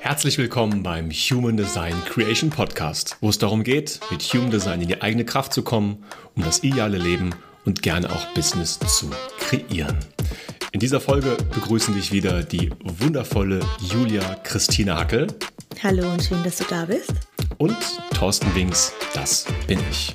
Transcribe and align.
Herzlich 0.00 0.38
willkommen 0.38 0.82
beim 0.82 1.10
Human 1.10 1.56
Design 1.56 1.94
Creation 2.04 2.50
Podcast, 2.50 3.16
wo 3.20 3.28
es 3.28 3.38
darum 3.38 3.64
geht, 3.64 4.00
mit 4.10 4.22
Human 4.22 4.50
Design 4.50 4.82
in 4.82 4.88
die 4.88 5.02
eigene 5.02 5.24
Kraft 5.24 5.52
zu 5.52 5.62
kommen, 5.62 6.04
um 6.36 6.44
das 6.44 6.62
ideale 6.62 6.98
Leben 6.98 7.34
und 7.64 7.82
gerne 7.82 8.08
auch 8.10 8.26
Business 8.34 8.78
zu 8.78 9.10
kreieren. 9.40 9.98
In 10.72 10.80
dieser 10.80 11.00
Folge 11.00 11.36
begrüßen 11.54 11.94
dich 11.94 12.12
wieder 12.12 12.42
die 12.42 12.70
wundervolle 12.84 13.60
Julia 13.80 14.36
Christine 14.44 14.94
Hackel. 14.96 15.26
Hallo 15.82 16.08
und 16.10 16.22
schön, 16.22 16.42
dass 16.44 16.58
du 16.58 16.64
da 16.70 16.84
bist. 16.84 17.12
Und 17.58 17.76
Thorsten 18.14 18.54
Wings, 18.54 18.92
das 19.14 19.46
bin 19.66 19.80
ich. 19.90 20.14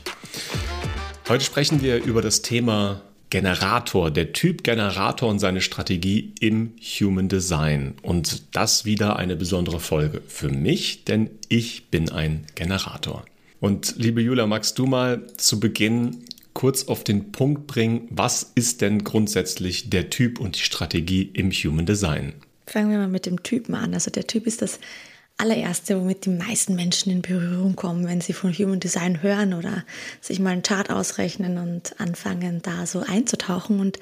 Heute 1.27 1.43
sprechen 1.43 1.81
wir 1.81 2.03
über 2.03 2.21
das 2.21 2.41
Thema 2.41 3.01
Generator, 3.32 4.11
der 4.11 4.34
Typ 4.34 4.64
Generator 4.64 5.27
und 5.29 5.39
seine 5.39 5.61
Strategie 5.61 6.34
im 6.39 6.73
Human 7.00 7.29
Design. 7.29 7.96
Und 8.04 8.55
das 8.55 8.86
wieder 8.86 9.15
eine 9.15 9.36
besondere 9.36 9.79
Folge 9.79 10.21
für 10.27 10.50
mich, 10.50 11.05
denn 11.05 11.32
ich 11.50 11.88
bin 11.89 12.11
ein 12.11 12.46
Generator. 12.54 13.25
Und 13.60 13.96
liebe 13.97 14.21
Julia, 14.21 14.46
magst 14.46 14.78
du 14.78 14.86
mal 14.86 15.25
zu 15.38 15.60
Beginn 15.60 16.25
kurz 16.54 16.83
auf 16.89 17.04
den 17.04 17.32
Punkt 17.32 17.68
bringen, 17.68 18.07
was 18.10 18.52
ist 18.55 18.82
denn 18.82 19.04
grundsätzlich 19.04 19.89
der 19.89 20.10
Typ 20.10 20.39
und 20.39 20.57
die 20.57 20.63
Strategie 20.63 21.29
im 21.33 21.52
Human 21.52 21.86
Design? 21.86 22.33
Fangen 22.68 22.91
wir 22.91 22.97
mal 22.97 23.07
mit 23.07 23.25
dem 23.25 23.43
Typen 23.43 23.75
an. 23.75 23.93
Also 23.93 24.11
der 24.11 24.27
Typ 24.27 24.46
ist 24.46 24.61
das 24.61 24.79
allererste, 25.41 26.00
womit 26.00 26.25
die 26.25 26.29
meisten 26.29 26.75
Menschen 26.75 27.11
in 27.11 27.21
Berührung 27.21 27.75
kommen, 27.75 28.07
wenn 28.07 28.21
sie 28.21 28.33
von 28.33 28.54
Human 28.54 28.79
Design 28.79 29.21
hören 29.23 29.54
oder 29.54 29.83
sich 30.21 30.39
mal 30.39 30.51
einen 30.51 30.61
Chart 30.61 30.89
ausrechnen 30.89 31.57
und 31.57 31.99
anfangen, 31.99 32.61
da 32.61 32.86
so 32.86 32.99
einzutauchen. 32.99 33.80
Und 33.80 33.99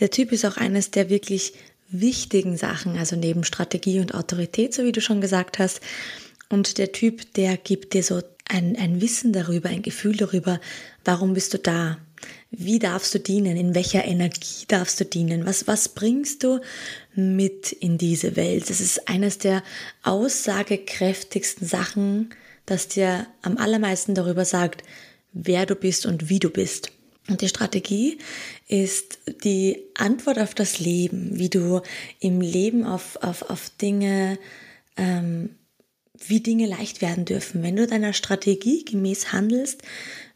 der 0.00 0.10
Typ 0.10 0.32
ist 0.32 0.44
auch 0.44 0.56
eines 0.56 0.90
der 0.90 1.08
wirklich 1.08 1.54
wichtigen 1.88 2.56
Sachen, 2.56 2.98
also 2.98 3.16
neben 3.16 3.44
Strategie 3.44 4.00
und 4.00 4.14
Autorität, 4.14 4.74
so 4.74 4.84
wie 4.84 4.92
du 4.92 5.00
schon 5.00 5.20
gesagt 5.20 5.58
hast. 5.58 5.80
Und 6.48 6.78
der 6.78 6.92
Typ, 6.92 7.32
der 7.34 7.56
gibt 7.56 7.94
dir 7.94 8.02
so 8.02 8.20
ein, 8.48 8.76
ein 8.76 9.00
Wissen 9.00 9.32
darüber, 9.32 9.68
ein 9.68 9.82
Gefühl 9.82 10.16
darüber, 10.16 10.60
warum 11.04 11.34
bist 11.34 11.54
du 11.54 11.58
da? 11.58 11.98
Wie 12.50 12.78
darfst 12.78 13.14
du 13.14 13.20
dienen? 13.20 13.56
In 13.56 13.74
welcher 13.74 14.04
Energie 14.04 14.64
darfst 14.66 15.00
du 15.00 15.04
dienen? 15.04 15.46
Was, 15.46 15.66
was 15.66 15.90
bringst 15.90 16.42
du 16.42 16.60
mit 17.14 17.72
in 17.72 17.98
diese 17.98 18.36
Welt? 18.36 18.68
Das 18.68 18.80
ist 18.80 19.08
eines 19.08 19.38
der 19.38 19.62
aussagekräftigsten 20.02 21.66
Sachen, 21.66 22.30
das 22.66 22.88
dir 22.88 23.26
am 23.42 23.56
allermeisten 23.56 24.14
darüber 24.14 24.44
sagt, 24.44 24.82
wer 25.32 25.66
du 25.66 25.74
bist 25.74 26.06
und 26.06 26.28
wie 26.28 26.40
du 26.40 26.50
bist. 26.50 26.92
Und 27.28 27.42
die 27.42 27.48
Strategie 27.48 28.18
ist 28.66 29.18
die 29.44 29.84
Antwort 29.94 30.38
auf 30.38 30.54
das 30.54 30.80
Leben, 30.80 31.38
wie 31.38 31.48
du 31.48 31.82
im 32.18 32.40
Leben 32.40 32.84
auf, 32.84 33.16
auf, 33.22 33.48
auf 33.48 33.70
Dinge 33.80 34.38
ähm, 34.96 35.50
wie 36.26 36.40
Dinge 36.40 36.66
leicht 36.66 37.00
werden 37.00 37.24
dürfen. 37.24 37.62
Wenn 37.62 37.76
du 37.76 37.86
deiner 37.86 38.12
Strategie 38.12 38.84
gemäß 38.84 39.32
handelst, 39.32 39.82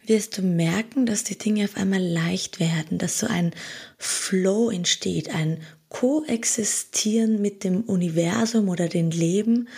wirst 0.09 0.39
du 0.39 0.43
merken, 0.43 1.07
dass 1.07 1.25
die 1.25 1.39
Dinge 1.39 1.65
auf 1.65 1.77
einmal 1.77 2.03
leicht 2.03 2.61
werden, 2.61 2.99
dass 2.99 3.19
so 3.19 3.27
ein 3.27 3.53
Flow 3.99 4.71
entsteht, 4.71 5.35
ein 5.35 5.59
Koexistieren 5.89 7.41
mit 7.41 7.63
dem 7.63 7.83
Universum 7.83 8.69
oder 8.69 8.89
dem 8.89 9.11
Leben. 9.11 9.69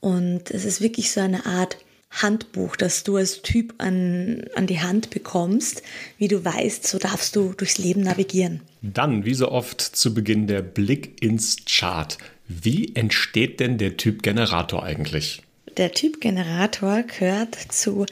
Und 0.00 0.50
es 0.50 0.64
ist 0.64 0.80
wirklich 0.80 1.10
so 1.10 1.20
eine 1.20 1.46
Art 1.46 1.76
Handbuch, 2.10 2.76
das 2.76 3.04
du 3.04 3.16
als 3.16 3.42
Typ 3.42 3.74
an, 3.78 4.44
an 4.54 4.66
die 4.66 4.80
Hand 4.80 5.10
bekommst, 5.10 5.82
wie 6.18 6.28
du 6.28 6.44
weißt, 6.44 6.86
so 6.86 6.98
darfst 6.98 7.36
du 7.36 7.52
durchs 7.52 7.78
Leben 7.78 8.02
navigieren. 8.02 8.60
Dann, 8.80 9.24
wie 9.24 9.34
so 9.34 9.50
oft 9.50 9.80
zu 9.80 10.14
Beginn, 10.14 10.46
der 10.46 10.62
Blick 10.62 11.22
ins 11.22 11.56
Chart. 11.66 12.16
Wie 12.48 12.94
entsteht 12.94 13.60
denn 13.60 13.76
der 13.76 13.96
Typ 13.96 14.22
Generator 14.22 14.82
eigentlich? 14.82 15.42
Der 15.76 15.92
Typ 15.92 16.20
Generator 16.20 17.02
gehört 17.02 17.56
zu 17.70 18.06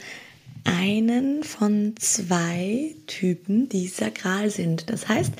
einen 0.65 1.43
von 1.43 1.95
zwei 1.97 2.95
Typen, 3.07 3.69
die 3.69 3.87
sakral 3.87 4.49
sind. 4.49 4.89
Das 4.89 5.07
heißt, 5.07 5.31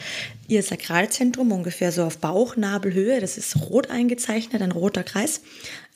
ihr 0.48 0.64
Sakralzentrum 0.64 1.52
ungefähr 1.52 1.92
so 1.92 2.04
auf 2.04 2.20
Bauchnabelhöhe, 2.20 3.20
das 3.20 3.38
ist 3.38 3.58
rot 3.70 3.90
eingezeichnet, 3.90 4.62
ein 4.62 4.72
roter 4.72 5.04
Kreis, 5.04 5.42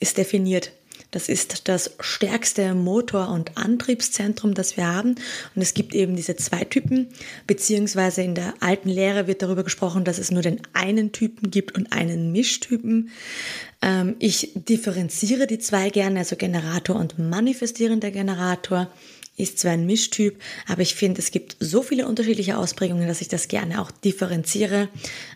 ist 0.00 0.18
definiert. 0.18 0.72
Das 1.10 1.28
ist 1.28 1.68
das 1.68 1.96
stärkste 1.98 2.74
Motor- 2.74 3.30
und 3.30 3.56
Antriebszentrum, 3.56 4.54
das 4.54 4.76
wir 4.76 4.86
haben. 4.86 5.16
Und 5.54 5.62
es 5.62 5.74
gibt 5.74 5.94
eben 5.94 6.14
diese 6.14 6.36
zwei 6.36 6.64
Typen, 6.64 7.08
beziehungsweise 7.46 8.22
in 8.22 8.34
der 8.34 8.54
alten 8.60 8.88
Lehre 8.88 9.26
wird 9.26 9.42
darüber 9.42 9.64
gesprochen, 9.64 10.04
dass 10.04 10.18
es 10.18 10.30
nur 10.30 10.42
den 10.42 10.60
einen 10.72 11.10
Typen 11.10 11.50
gibt 11.50 11.76
und 11.76 11.92
einen 11.92 12.30
Mischtypen. 12.30 13.10
Ähm, 13.82 14.14
ich 14.20 14.52
differenziere 14.54 15.46
die 15.46 15.58
zwei 15.58 15.90
gerne, 15.90 16.20
also 16.20 16.36
Generator 16.36 16.96
und 16.96 17.18
manifestierender 17.18 18.12
Generator 18.12 18.88
ist 19.36 19.58
zwar 19.58 19.72
ein 19.72 19.86
Mischtyp, 19.86 20.40
aber 20.68 20.82
ich 20.82 20.94
finde, 20.94 21.20
es 21.20 21.30
gibt 21.30 21.56
so 21.60 21.82
viele 21.82 22.06
unterschiedliche 22.06 22.58
Ausprägungen, 22.58 23.08
dass 23.08 23.20
ich 23.20 23.28
das 23.28 23.48
gerne 23.48 23.80
auch 23.80 23.90
differenziere. 23.90 24.88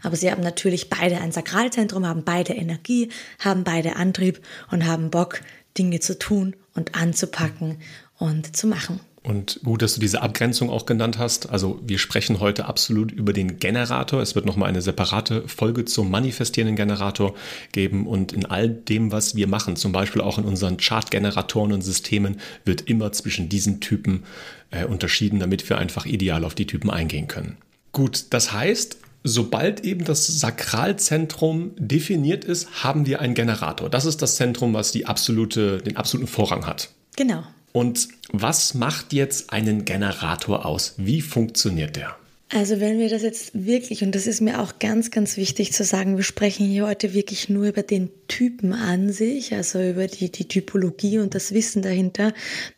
Aber 0.02 0.16
sie 0.16 0.30
haben 0.30 0.42
natürlich 0.42 0.90
beide 0.90 1.20
ein 1.20 1.32
Sakralzentrum, 1.32 2.06
haben 2.06 2.24
beide 2.24 2.52
Energie, 2.52 3.08
haben 3.38 3.64
beide 3.64 3.96
Antrieb 3.96 4.40
und 4.70 4.86
haben 4.86 5.10
Bock, 5.10 5.40
Dinge 5.78 6.00
zu 6.00 6.18
tun 6.18 6.54
und 6.74 6.94
anzupacken 6.94 7.78
und 8.18 8.56
zu 8.56 8.66
machen. 8.66 9.00
Und 9.24 9.60
gut, 9.64 9.80
dass 9.80 9.94
du 9.94 10.00
diese 10.00 10.20
Abgrenzung 10.20 10.68
auch 10.68 10.84
genannt 10.84 11.18
hast. 11.18 11.48
Also 11.48 11.80
wir 11.82 11.98
sprechen 11.98 12.40
heute 12.40 12.66
absolut 12.66 13.10
über 13.10 13.32
den 13.32 13.58
Generator. 13.58 14.20
Es 14.20 14.34
wird 14.34 14.44
nochmal 14.44 14.68
eine 14.68 14.82
separate 14.82 15.48
Folge 15.48 15.86
zum 15.86 16.10
manifestierenden 16.10 16.76
Generator 16.76 17.34
geben. 17.72 18.06
Und 18.06 18.34
in 18.34 18.44
all 18.44 18.68
dem, 18.68 19.12
was 19.12 19.34
wir 19.34 19.46
machen, 19.46 19.76
zum 19.76 19.92
Beispiel 19.92 20.20
auch 20.20 20.36
in 20.36 20.44
unseren 20.44 20.76
Chartgeneratoren 20.76 21.72
und 21.72 21.80
Systemen, 21.80 22.36
wird 22.66 22.82
immer 22.82 23.12
zwischen 23.12 23.48
diesen 23.48 23.80
Typen 23.80 24.24
äh, 24.70 24.84
unterschieden, 24.84 25.40
damit 25.40 25.70
wir 25.70 25.78
einfach 25.78 26.04
ideal 26.04 26.44
auf 26.44 26.54
die 26.54 26.66
Typen 26.66 26.90
eingehen 26.90 27.26
können. 27.26 27.56
Gut, 27.92 28.26
das 28.28 28.52
heißt, 28.52 28.98
sobald 29.22 29.84
eben 29.84 30.04
das 30.04 30.26
Sakralzentrum 30.26 31.72
definiert 31.78 32.44
ist, 32.44 32.84
haben 32.84 33.06
wir 33.06 33.20
einen 33.20 33.32
Generator. 33.32 33.88
Das 33.88 34.04
ist 34.04 34.20
das 34.20 34.36
Zentrum, 34.36 34.74
was 34.74 34.92
die 34.92 35.06
absolute, 35.06 35.78
den 35.78 35.96
absoluten 35.96 36.30
Vorrang 36.30 36.66
hat. 36.66 36.90
Genau. 37.16 37.42
Und 37.76 38.06
was 38.30 38.74
macht 38.74 39.12
jetzt 39.12 39.52
einen 39.52 39.84
Generator 39.84 40.64
aus? 40.64 40.94
Wie 40.96 41.20
funktioniert 41.20 41.96
der? 41.96 42.16
Also 42.50 42.78
wenn 42.78 43.00
wir 43.00 43.08
das 43.08 43.22
jetzt 43.22 43.50
wirklich, 43.66 44.04
und 44.04 44.14
das 44.14 44.28
ist 44.28 44.40
mir 44.40 44.60
auch 44.60 44.78
ganz, 44.78 45.10
ganz 45.10 45.36
wichtig 45.36 45.72
zu 45.72 45.82
sagen, 45.82 46.16
wir 46.16 46.22
sprechen 46.22 46.68
hier 46.68 46.86
heute 46.86 47.14
wirklich 47.14 47.48
nur 47.48 47.66
über 47.66 47.82
den 47.82 48.10
Typen 48.28 48.72
an 48.72 49.10
sich, 49.10 49.52
also 49.54 49.82
über 49.82 50.06
die, 50.06 50.30
die 50.30 50.46
Typologie 50.46 51.18
und 51.18 51.34
das 51.34 51.52
Wissen 51.52 51.82
dahinter. 51.82 52.32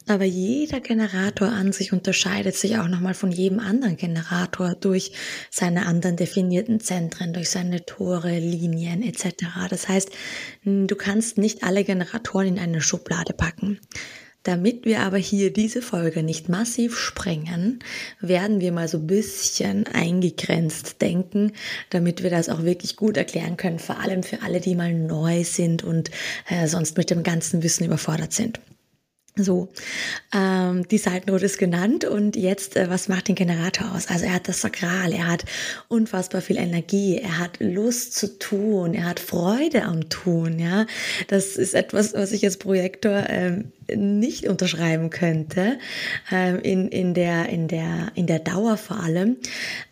Aber 0.07 0.25
jeder 0.25 0.81
Generator 0.81 1.49
an 1.49 1.73
sich 1.73 1.93
unterscheidet 1.93 2.57
sich 2.57 2.79
auch 2.79 2.89
nochmal 2.89 3.13
von 3.13 3.31
jedem 3.31 3.59
anderen 3.59 3.99
Generator 3.99 4.77
durch 4.81 5.13
seine 5.51 5.85
anderen 5.85 6.17
definierten 6.17 6.81
Zentren, 6.81 7.35
durch 7.35 7.51
seine 7.51 7.85
Tore, 7.85 8.39
Linien 8.39 9.03
etc. 9.03 9.45
Das 9.69 9.89
heißt, 9.89 10.09
du 10.65 10.97
kannst 10.97 11.37
nicht 11.37 11.65
alle 11.65 11.85
Generatoren 11.85 12.47
in 12.47 12.59
eine 12.59 12.81
Schublade 12.81 13.35
packen. 13.35 13.79
Damit 14.47 14.85
wir 14.85 15.01
aber 15.01 15.17
hier 15.17 15.53
diese 15.53 15.83
Folge 15.83 16.23
nicht 16.23 16.49
massiv 16.49 16.97
sprengen, 16.97 17.81
werden 18.21 18.61
wir 18.61 18.71
mal 18.71 18.87
so 18.87 18.99
ein 18.99 19.07
bisschen 19.09 19.89
eingegrenzt 19.89 21.03
denken, 21.03 21.51
damit 21.91 22.23
wir 22.23 22.31
das 22.31 22.49
auch 22.49 22.63
wirklich 22.63 22.95
gut 22.95 23.17
erklären 23.17 23.57
können, 23.57 23.81
vor 23.81 23.99
allem 23.99 24.23
für 24.23 24.43
alle, 24.43 24.61
die 24.61 24.77
mal 24.77 24.95
neu 24.95 25.43
sind 25.43 25.83
und 25.83 26.13
äh, 26.49 26.69
sonst 26.69 26.97
mit 26.97 27.11
dem 27.11 27.25
ganzen 27.25 27.65
Wissen 27.65 27.87
überfordert 27.87 28.33
sind. 28.33 28.61
So, 29.39 29.69
ähm, 30.33 30.89
die 30.89 30.97
Seitenrot 30.97 31.43
ist 31.43 31.59
genannt 31.59 32.07
und 32.07 32.37
jetzt, 32.37 32.75
äh, 32.75 32.89
was 32.89 33.09
macht 33.09 33.29
den 33.29 33.35
Generator 33.35 33.95
aus? 33.95 34.09
Also 34.09 34.25
er 34.25 34.33
hat 34.33 34.49
das 34.49 34.63
Sakral, 34.63 35.13
er 35.13 35.27
hat 35.27 35.45
unfassbar 35.89 36.41
viel 36.41 36.57
Energie, 36.57 37.19
er 37.19 37.39
hat 37.39 37.59
Lust 37.61 38.15
zu 38.15 38.39
tun, 38.39 38.95
er 38.95 39.05
hat 39.05 39.21
Freude 39.21 39.83
am 39.83 40.09
Tun, 40.09 40.59
ja. 40.59 40.87
Das 41.29 41.57
ist 41.57 41.75
etwas, 41.75 42.15
was 42.15 42.33
ich 42.33 42.47
als 42.47 42.57
Projektor 42.57 43.25
ähm, 43.29 43.73
nicht 43.95 44.49
unterschreiben 44.49 45.11
könnte, 45.11 45.79
ähm, 46.33 46.59
in, 46.61 46.89
in, 46.89 47.13
der, 47.13 47.51
in, 47.51 47.69
der, 47.69 48.13
in 48.15 48.27
der 48.27 48.39
Dauer 48.39 48.79
vor 48.79 49.01
allem. 49.01 49.37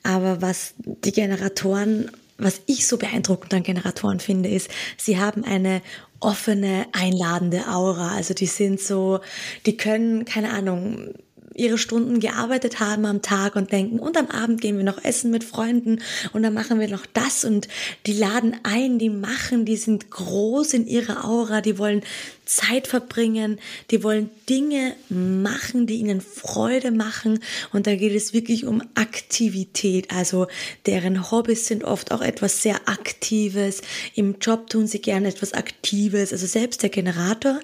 Aber 0.02 0.40
was 0.40 0.72
die 0.78 1.12
Generatoren 1.12 2.10
was 2.36 2.62
ich 2.66 2.88
so 2.88 2.96
beeindruckend 2.96 3.54
an 3.54 3.62
Generatoren 3.62 4.18
finde, 4.18 4.48
ist, 4.48 4.68
sie 4.96 5.18
haben 5.20 5.44
eine 5.44 5.82
offene, 6.24 6.86
einladende 6.92 7.68
Aura. 7.68 8.12
Also 8.12 8.34
die 8.34 8.46
sind 8.46 8.80
so, 8.80 9.20
die 9.66 9.76
können, 9.76 10.24
keine 10.24 10.50
Ahnung, 10.50 11.14
ihre 11.54 11.78
Stunden 11.78 12.20
gearbeitet 12.20 12.80
haben 12.80 13.06
am 13.06 13.22
Tag 13.22 13.56
und 13.56 13.72
denken, 13.72 13.98
und 13.98 14.16
am 14.16 14.28
Abend 14.28 14.60
gehen 14.60 14.76
wir 14.76 14.84
noch 14.84 15.02
essen 15.02 15.30
mit 15.30 15.44
Freunden 15.44 16.00
und 16.32 16.42
dann 16.42 16.54
machen 16.54 16.80
wir 16.80 16.88
noch 16.88 17.06
das 17.06 17.44
und 17.44 17.68
die 18.06 18.12
laden 18.12 18.56
ein, 18.62 18.98
die 18.98 19.10
machen, 19.10 19.64
die 19.64 19.76
sind 19.76 20.10
groß 20.10 20.74
in 20.74 20.86
ihrer 20.86 21.24
Aura, 21.24 21.60
die 21.60 21.78
wollen 21.78 22.02
Zeit 22.44 22.86
verbringen, 22.86 23.58
die 23.90 24.02
wollen 24.02 24.30
Dinge 24.48 24.94
machen, 25.08 25.86
die 25.86 25.96
ihnen 25.96 26.20
Freude 26.20 26.90
machen 26.90 27.38
und 27.72 27.86
da 27.86 27.94
geht 27.94 28.14
es 28.14 28.32
wirklich 28.32 28.66
um 28.66 28.82
Aktivität. 28.94 30.10
Also 30.12 30.48
deren 30.86 31.30
Hobbys 31.30 31.66
sind 31.66 31.84
oft 31.84 32.12
auch 32.12 32.20
etwas 32.20 32.62
sehr 32.62 32.76
Aktives. 32.86 33.80
Im 34.14 34.36
Job 34.40 34.68
tun 34.68 34.86
sie 34.86 35.00
gerne 35.00 35.28
etwas 35.28 35.52
Aktives. 35.52 36.32
Also 36.32 36.46
selbst 36.46 36.82
der 36.82 36.90
Generator 36.90 37.60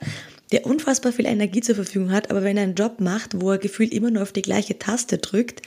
der 0.52 0.66
unfassbar 0.66 1.12
viel 1.12 1.26
Energie 1.26 1.60
zur 1.60 1.76
Verfügung 1.76 2.10
hat, 2.10 2.30
aber 2.30 2.42
wenn 2.42 2.56
er 2.56 2.64
einen 2.64 2.74
Job 2.74 3.00
macht, 3.00 3.40
wo 3.40 3.52
er 3.52 3.58
gefühlt 3.58 3.92
immer 3.92 4.10
nur 4.10 4.22
auf 4.22 4.32
die 4.32 4.42
gleiche 4.42 4.78
Taste 4.78 5.18
drückt, 5.18 5.62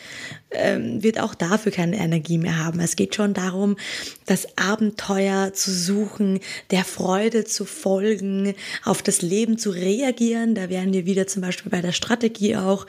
ähm, 0.52 1.02
wird 1.02 1.20
auch 1.20 1.36
dafür 1.36 1.72
keine 1.72 1.98
Energie 1.98 2.38
mehr 2.38 2.64
haben. 2.64 2.80
Es 2.80 2.96
geht 2.96 3.16
schon 3.16 3.34
darum, 3.34 3.78
das 4.26 4.58
Abenteuer 4.58 5.54
zu 5.54 5.72
suchen, 5.72 6.40
der 6.72 6.84
Freude 6.84 7.46
zu 7.46 7.66
folgen, 7.66 8.54
auf 8.84 9.02
das 9.02 9.22
Leben 9.22 9.58
zu 9.58 9.72
reagieren. 9.72 10.54
Da 10.54 10.70
wären 10.70 10.94
wir 10.94 11.06
wieder 11.06 11.28
zum 11.28 11.42
Beispiel 11.42 11.72
bei 11.72 11.82
der 11.82 11.92
Strategie 11.92 12.58
auch 12.58 12.86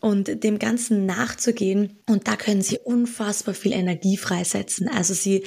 und 0.00 0.42
dem 0.42 0.58
Ganzen 0.58 1.06
nachzugehen. 1.06 1.98
Und 2.08 2.26
da 2.26 2.36
können 2.36 2.62
sie 2.62 2.78
unfassbar 2.78 3.54
viel 3.54 3.72
Energie 3.72 4.16
freisetzen. 4.16 4.88
Also 4.88 5.14
sie 5.14 5.44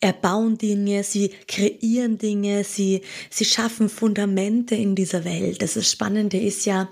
erbauen 0.00 0.58
Dinge, 0.58 1.02
sie 1.04 1.30
kreieren 1.48 2.18
Dinge, 2.18 2.64
sie, 2.64 3.00
sie 3.30 3.46
schaffen 3.46 3.88
Fundamente 3.88 4.74
in 4.74 4.94
dieser 4.94 5.24
Welt. 5.24 5.62
Das, 5.62 5.76
Spannende 5.90 6.38
ist 6.38 6.66
ja, 6.66 6.90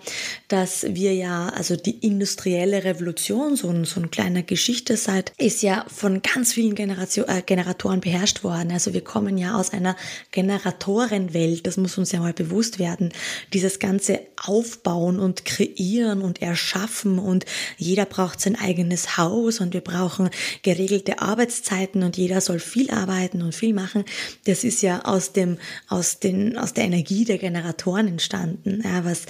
dass 0.49 0.87
wir 0.89 1.15
ja, 1.15 1.49
also 1.51 1.77
die 1.77 1.99
industrielle 1.99 2.85
Revolution, 2.85 3.57
so 3.57 3.69
ein, 3.69 3.85
so 3.85 4.01
ein 4.01 4.11
kleiner 4.11 4.43
Geschichte 4.43 4.97
seit, 4.97 5.33
ist 5.37 5.63
ja 5.63 5.85
von 5.89 6.23
ganz 6.23 6.55
vielen 6.55 6.75
Generation, 6.75 7.29
äh, 7.29 7.43
Generatoren 7.45 8.01
beherrscht 8.01 8.43
worden. 8.43 8.73
Also 8.73 8.95
wir 8.95 9.03
kommen 9.03 9.37
ja 9.37 9.57
aus 9.57 9.71
einer 9.71 9.97
Generatorenwelt, 10.31 11.67
das 11.67 11.77
muss 11.77 11.99
uns 11.99 12.11
ja 12.13 12.21
mal 12.21 12.33
bewusst 12.33 12.79
werden. 12.79 13.13
Dieses 13.53 13.81
ganze 13.81 14.21
Aufbauen 14.43 15.21
und 15.21 15.45
Kreieren 15.45 16.23
und 16.23 16.41
Erschaffen 16.41 17.19
und 17.19 17.45
jeder 17.77 18.07
braucht 18.07 18.41
sein 18.41 18.57
eigenes 18.57 19.19
Haus 19.19 19.61
und 19.61 19.75
wir 19.75 19.83
brauchen 19.83 20.31
geregelte 20.63 21.21
Arbeitszeiten 21.21 22.03
und 22.03 22.17
jeder 22.17 22.41
soll 22.41 22.61
viel 22.61 22.94
arbeiten 22.97 23.43
und 23.43 23.55
viel 23.55 23.75
machen, 23.75 24.05
das 24.45 24.65
ist 24.65 24.83
ja 24.83 25.05
aus 25.05 25.33
dem, 25.33 25.59
aus 25.89 26.21
den, 26.21 26.57
aus 26.57 26.73
der 26.73 26.85
Energie 26.85 27.25
der 27.25 27.39
Generatoren 27.39 28.09
entstanden. 28.09 28.83
Ja, 28.85 29.05
was 29.05 29.23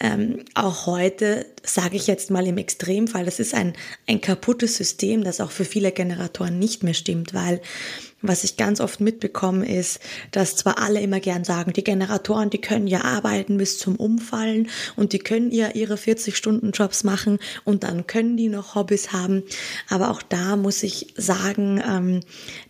ähm, 0.00 0.44
auch 0.54 0.86
heute, 0.86 1.46
sage 1.62 1.96
ich 1.96 2.06
jetzt 2.06 2.30
mal 2.30 2.46
im 2.46 2.58
Extremfall, 2.58 3.24
das 3.24 3.40
ist 3.40 3.54
ein, 3.54 3.74
ein 4.06 4.20
kaputtes 4.20 4.76
System, 4.76 5.24
das 5.24 5.40
auch 5.40 5.50
für 5.50 5.64
viele 5.64 5.92
Generatoren 5.92 6.58
nicht 6.58 6.82
mehr 6.82 6.94
stimmt, 6.94 7.34
weil 7.34 7.60
was 8.22 8.44
ich 8.44 8.56
ganz 8.56 8.80
oft 8.80 9.00
mitbekomme, 9.00 9.66
ist, 9.66 10.00
dass 10.30 10.56
zwar 10.56 10.78
alle 10.78 11.00
immer 11.00 11.20
gern 11.20 11.44
sagen, 11.44 11.72
die 11.72 11.84
Generatoren, 11.84 12.50
die 12.50 12.60
können 12.60 12.86
ja 12.86 13.02
arbeiten 13.02 13.56
bis 13.56 13.78
zum 13.78 13.96
Umfallen 13.96 14.68
und 14.96 15.12
die 15.12 15.18
können 15.18 15.50
ja 15.50 15.70
ihre 15.70 15.94
40-Stunden-Jobs 15.94 17.04
machen 17.04 17.38
und 17.64 17.82
dann 17.84 18.06
können 18.06 18.36
die 18.36 18.48
noch 18.48 18.74
Hobbys 18.74 19.12
haben. 19.12 19.42
Aber 19.88 20.10
auch 20.10 20.22
da 20.22 20.56
muss 20.56 20.82
ich 20.82 21.14
sagen, 21.16 21.82
ähm, 21.86 22.20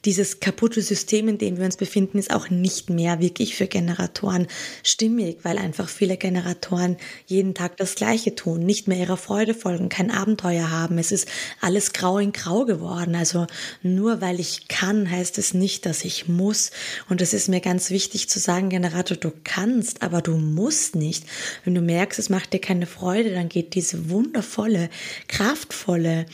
dieses 0.05 0.41
kaputte 0.41 0.83
System, 0.83 1.29
in 1.29 1.39
dem 1.39 1.59
wir 1.59 1.65
uns 1.65 1.77
befinden, 1.77 2.19
ist 2.19 2.33
auch 2.33 2.49
nicht 2.51 2.91
mehr 2.91 3.21
wirklich 3.21 3.57
für 3.57 3.67
Generatoren 3.67 4.47
stimmig, 4.85 5.39
weil 5.43 5.59
einfach 5.59 5.89
viele 5.89 6.17
Generatoren 6.17 6.97
jeden 7.27 7.55
Tag 7.55 7.77
das 7.77 7.97
Gleiche 7.97 8.35
tun, 8.35 8.61
nicht 8.61 8.87
mehr 8.87 8.99
ihrer 8.99 9.17
Freude 9.17 9.55
folgen, 9.55 9.89
kein 9.89 10.11
Abenteuer 10.11 10.71
haben. 10.71 10.99
Es 10.99 11.11
ist 11.11 11.27
alles 11.61 11.93
grau 11.93 12.19
in 12.19 12.33
grau 12.33 12.65
geworden. 12.65 13.15
Also 13.17 13.47
nur 13.83 14.21
weil 14.21 14.39
ich 14.39 14.69
kann, 14.69 15.11
heißt 15.11 15.40
es 15.41 15.55
nicht, 15.55 15.87
dass 15.87 16.05
ich 16.05 16.29
muss. 16.29 16.71
Und 17.09 17.21
es 17.21 17.35
ist 17.35 17.49
mir 17.49 17.61
ganz 17.61 17.91
wichtig 17.91 18.29
zu 18.29 18.39
sagen, 18.39 18.69
Generator, 18.69 19.17
du 19.17 19.33
kannst, 19.43 20.03
aber 20.03 20.23
du 20.23 20.37
musst 20.37 20.95
nicht. 20.95 21.25
Wenn 21.65 21.75
du 21.75 21.81
merkst, 21.81 22.21
es 22.21 22.29
macht 22.29 22.53
dir 22.53 22.61
keine 22.61 22.87
Freude, 22.87 23.35
dann 23.35 23.49
geht 23.49 23.75
diese 23.75 24.11
wundervolle, 24.11 24.89
kraftvolle, 25.27 26.27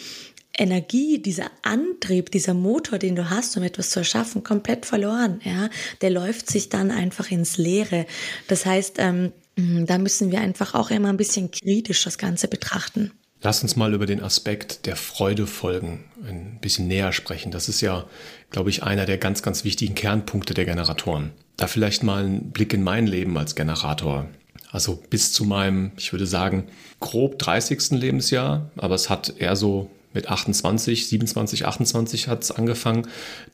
Energie, 0.59 1.19
dieser 1.19 1.51
Antrieb, 1.63 2.31
dieser 2.31 2.55
Motor, 2.55 2.99
den 2.99 3.17
du 3.17 3.31
hast, 3.31 3.57
um 3.57 3.63
etwas 3.63 3.91
zu 3.91 4.01
erschaffen, 4.01 4.43
komplett 4.43 4.87
verloren. 4.87 5.41
Ja, 5.45 5.69
der 6.01 6.11
läuft 6.11 6.51
sich 6.51 6.69
dann 6.69 6.91
einfach 6.91 7.31
ins 7.31 7.59
Leere. 7.59 8.07
Das 8.49 8.65
heißt, 8.65 8.97
ähm, 8.99 9.33
da 9.57 9.99
müssen 9.99 10.31
wir 10.31 10.41
einfach 10.41 10.75
auch 10.75 10.91
immer 10.91 11.09
ein 11.09 11.17
bisschen 11.17 11.51
kritisch 11.51 12.05
das 12.05 12.19
Ganze 12.19 12.49
betrachten. 12.49 13.13
Lass 13.43 13.63
uns 13.63 13.77
mal 13.77 13.93
über 13.95 14.07
den 14.07 14.23
Aspekt 14.23 14.87
der 14.87 14.97
Freude 14.97 15.47
folgen 15.47 16.05
ein 16.27 16.59
bisschen 16.61 16.89
näher 16.89 17.13
sprechen. 17.13 17.53
Das 17.53 17.69
ist 17.69 17.81
ja, 17.81 18.07
glaube 18.51 18.71
ich, 18.71 18.83
einer 18.83 19.07
der 19.07 19.19
ganz, 19.19 19.43
ganz 19.43 19.65
wichtigen 19.65 19.95
Kernpunkte 19.95 20.55
der 20.55 20.65
Generatoren. 20.65 21.33
Da 21.57 21.67
vielleicht 21.67 22.03
mal 22.03 22.25
ein 22.25 22.51
Blick 22.51 22.73
in 22.73 22.83
mein 22.83 23.07
Leben 23.07 23.37
als 23.37 23.55
Generator. 23.55 24.27
Also 24.71 25.03
bis 25.11 25.33
zu 25.33 25.45
meinem, 25.45 25.93
ich 25.97 26.13
würde 26.13 26.27
sagen, 26.27 26.65
grob 27.01 27.39
30. 27.39 27.93
Lebensjahr, 27.93 28.71
aber 28.77 28.95
es 28.95 29.11
hat 29.11 29.35
eher 29.39 29.57
so 29.57 29.91
mit 30.13 30.29
28, 30.29 31.09
27, 31.09 31.67
28 31.67 32.29
hat 32.29 32.43
es 32.43 32.51
angefangen, 32.51 33.07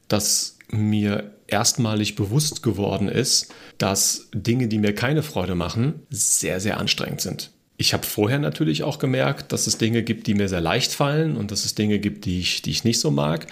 dass 0.09 0.59
mir 0.69 1.33
erstmalig 1.47 2.15
bewusst 2.15 2.63
geworden 2.63 3.09
ist, 3.09 3.53
dass 3.79 4.29
Dinge, 4.33 4.69
die 4.69 4.79
mir 4.79 4.95
keine 4.95 5.23
Freude 5.23 5.55
machen, 5.55 6.07
sehr, 6.09 6.61
sehr 6.61 6.79
anstrengend 6.79 7.21
sind. 7.21 7.52
Ich 7.79 7.95
habe 7.95 8.07
vorher 8.07 8.39
natürlich 8.39 8.83
auch 8.83 8.99
gemerkt, 8.99 9.51
dass 9.53 9.67
es 9.67 9.79
Dinge 9.79 10.03
gibt, 10.03 10.27
die 10.27 10.35
mir 10.35 10.49
sehr 10.49 10.61
leicht 10.61 10.93
fallen 10.93 11.37
und 11.37 11.51
dass 11.51 11.65
es 11.65 11.75
Dinge 11.75 11.99
gibt, 11.99 12.27
die 12.27 12.39
ich, 12.39 12.63
die 12.63 12.71
ich 12.71 12.85
nicht 12.85 13.01
so 13.01 13.11
mag. 13.11 13.47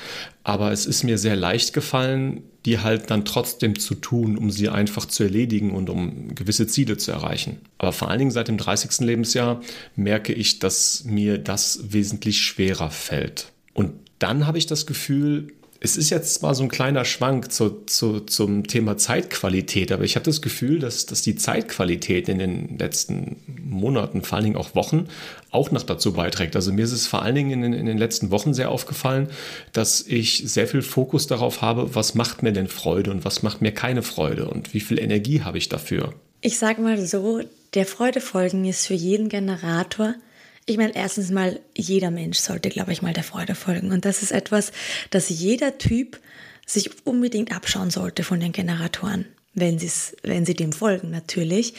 Aber 0.44 0.72
es 0.72 0.86
ist 0.86 1.02
mir 1.02 1.18
sehr 1.18 1.36
leicht 1.36 1.72
gefallen, 1.72 2.42
die 2.64 2.78
halt 2.78 3.10
dann 3.10 3.24
trotzdem 3.24 3.78
zu 3.78 3.94
tun, 3.94 4.36
um 4.36 4.50
sie 4.50 4.68
einfach 4.68 5.06
zu 5.06 5.22
erledigen 5.22 5.72
und 5.72 5.88
um 5.88 6.34
gewisse 6.34 6.66
Ziele 6.66 6.96
zu 6.96 7.10
erreichen. 7.10 7.60
Aber 7.78 7.92
vor 7.92 8.08
allen 8.08 8.18
Dingen 8.18 8.30
seit 8.30 8.48
dem 8.48 8.58
30. 8.58 9.00
Lebensjahr 9.00 9.62
merke 9.96 10.32
ich, 10.32 10.58
dass 10.58 11.04
mir 11.04 11.38
das 11.38 11.92
wesentlich 11.92 12.40
schwerer 12.42 12.90
fällt. 12.90 13.52
Und 13.72 13.92
dann 14.18 14.46
habe 14.46 14.58
ich 14.58 14.66
das 14.66 14.86
Gefühl, 14.86 15.48
es 15.82 15.96
ist 15.96 16.10
jetzt 16.10 16.42
mal 16.42 16.54
so 16.54 16.62
ein 16.62 16.68
kleiner 16.68 17.06
Schwank 17.06 17.50
zu, 17.50 17.84
zu, 17.86 18.20
zum 18.20 18.66
Thema 18.66 18.98
Zeitqualität, 18.98 19.92
aber 19.92 20.04
ich 20.04 20.14
habe 20.14 20.24
das 20.24 20.42
Gefühl, 20.42 20.78
dass, 20.78 21.06
dass 21.06 21.22
die 21.22 21.36
Zeitqualität 21.36 22.28
in 22.28 22.38
den 22.38 22.76
letzten 22.78 23.36
Monaten, 23.46 24.20
vor 24.20 24.36
allen 24.36 24.44
Dingen 24.44 24.56
auch 24.56 24.74
Wochen, 24.74 25.08
auch 25.50 25.70
noch 25.70 25.82
dazu 25.82 26.12
beiträgt. 26.12 26.54
Also 26.54 26.70
mir 26.70 26.84
ist 26.84 26.92
es 26.92 27.06
vor 27.06 27.22
allen 27.22 27.34
Dingen 27.34 27.50
in 27.50 27.62
den, 27.62 27.72
in 27.72 27.86
den 27.86 27.96
letzten 27.96 28.30
Wochen 28.30 28.52
sehr 28.52 28.70
aufgefallen, 28.70 29.30
dass 29.72 30.02
ich 30.06 30.42
sehr 30.44 30.68
viel 30.68 30.82
Fokus 30.82 31.26
darauf 31.26 31.62
habe, 31.62 31.94
was 31.94 32.14
macht 32.14 32.42
mir 32.42 32.52
denn 32.52 32.68
Freude 32.68 33.10
und 33.10 33.24
was 33.24 33.42
macht 33.42 33.62
mir 33.62 33.72
keine 33.72 34.02
Freude 34.02 34.48
und 34.48 34.74
wie 34.74 34.80
viel 34.80 34.98
Energie 34.98 35.40
habe 35.40 35.56
ich 35.56 35.70
dafür. 35.70 36.12
Ich 36.42 36.58
sage 36.58 36.82
mal 36.82 36.98
so, 37.06 37.40
der 37.72 37.86
Freudefolgen 37.86 38.66
ist 38.66 38.86
für 38.86 38.94
jeden 38.94 39.30
Generator 39.30 40.14
ich 40.66 40.76
meine, 40.76 40.94
erstens 40.94 41.30
mal, 41.30 41.60
jeder 41.76 42.10
Mensch 42.10 42.38
sollte, 42.38 42.68
glaube 42.68 42.92
ich, 42.92 43.02
mal 43.02 43.12
der 43.12 43.24
Freude 43.24 43.54
folgen. 43.54 43.92
Und 43.92 44.04
das 44.04 44.22
ist 44.22 44.30
etwas, 44.30 44.72
das 45.10 45.28
jeder 45.28 45.78
Typ 45.78 46.20
sich 46.66 47.06
unbedingt 47.06 47.54
abschauen 47.54 47.90
sollte 47.90 48.22
von 48.22 48.40
den 48.40 48.52
Generatoren 48.52 49.26
wenn, 49.52 49.80
wenn 50.22 50.46
sie 50.46 50.54
dem 50.54 50.72
folgen 50.72 51.10
natürlich, 51.10 51.74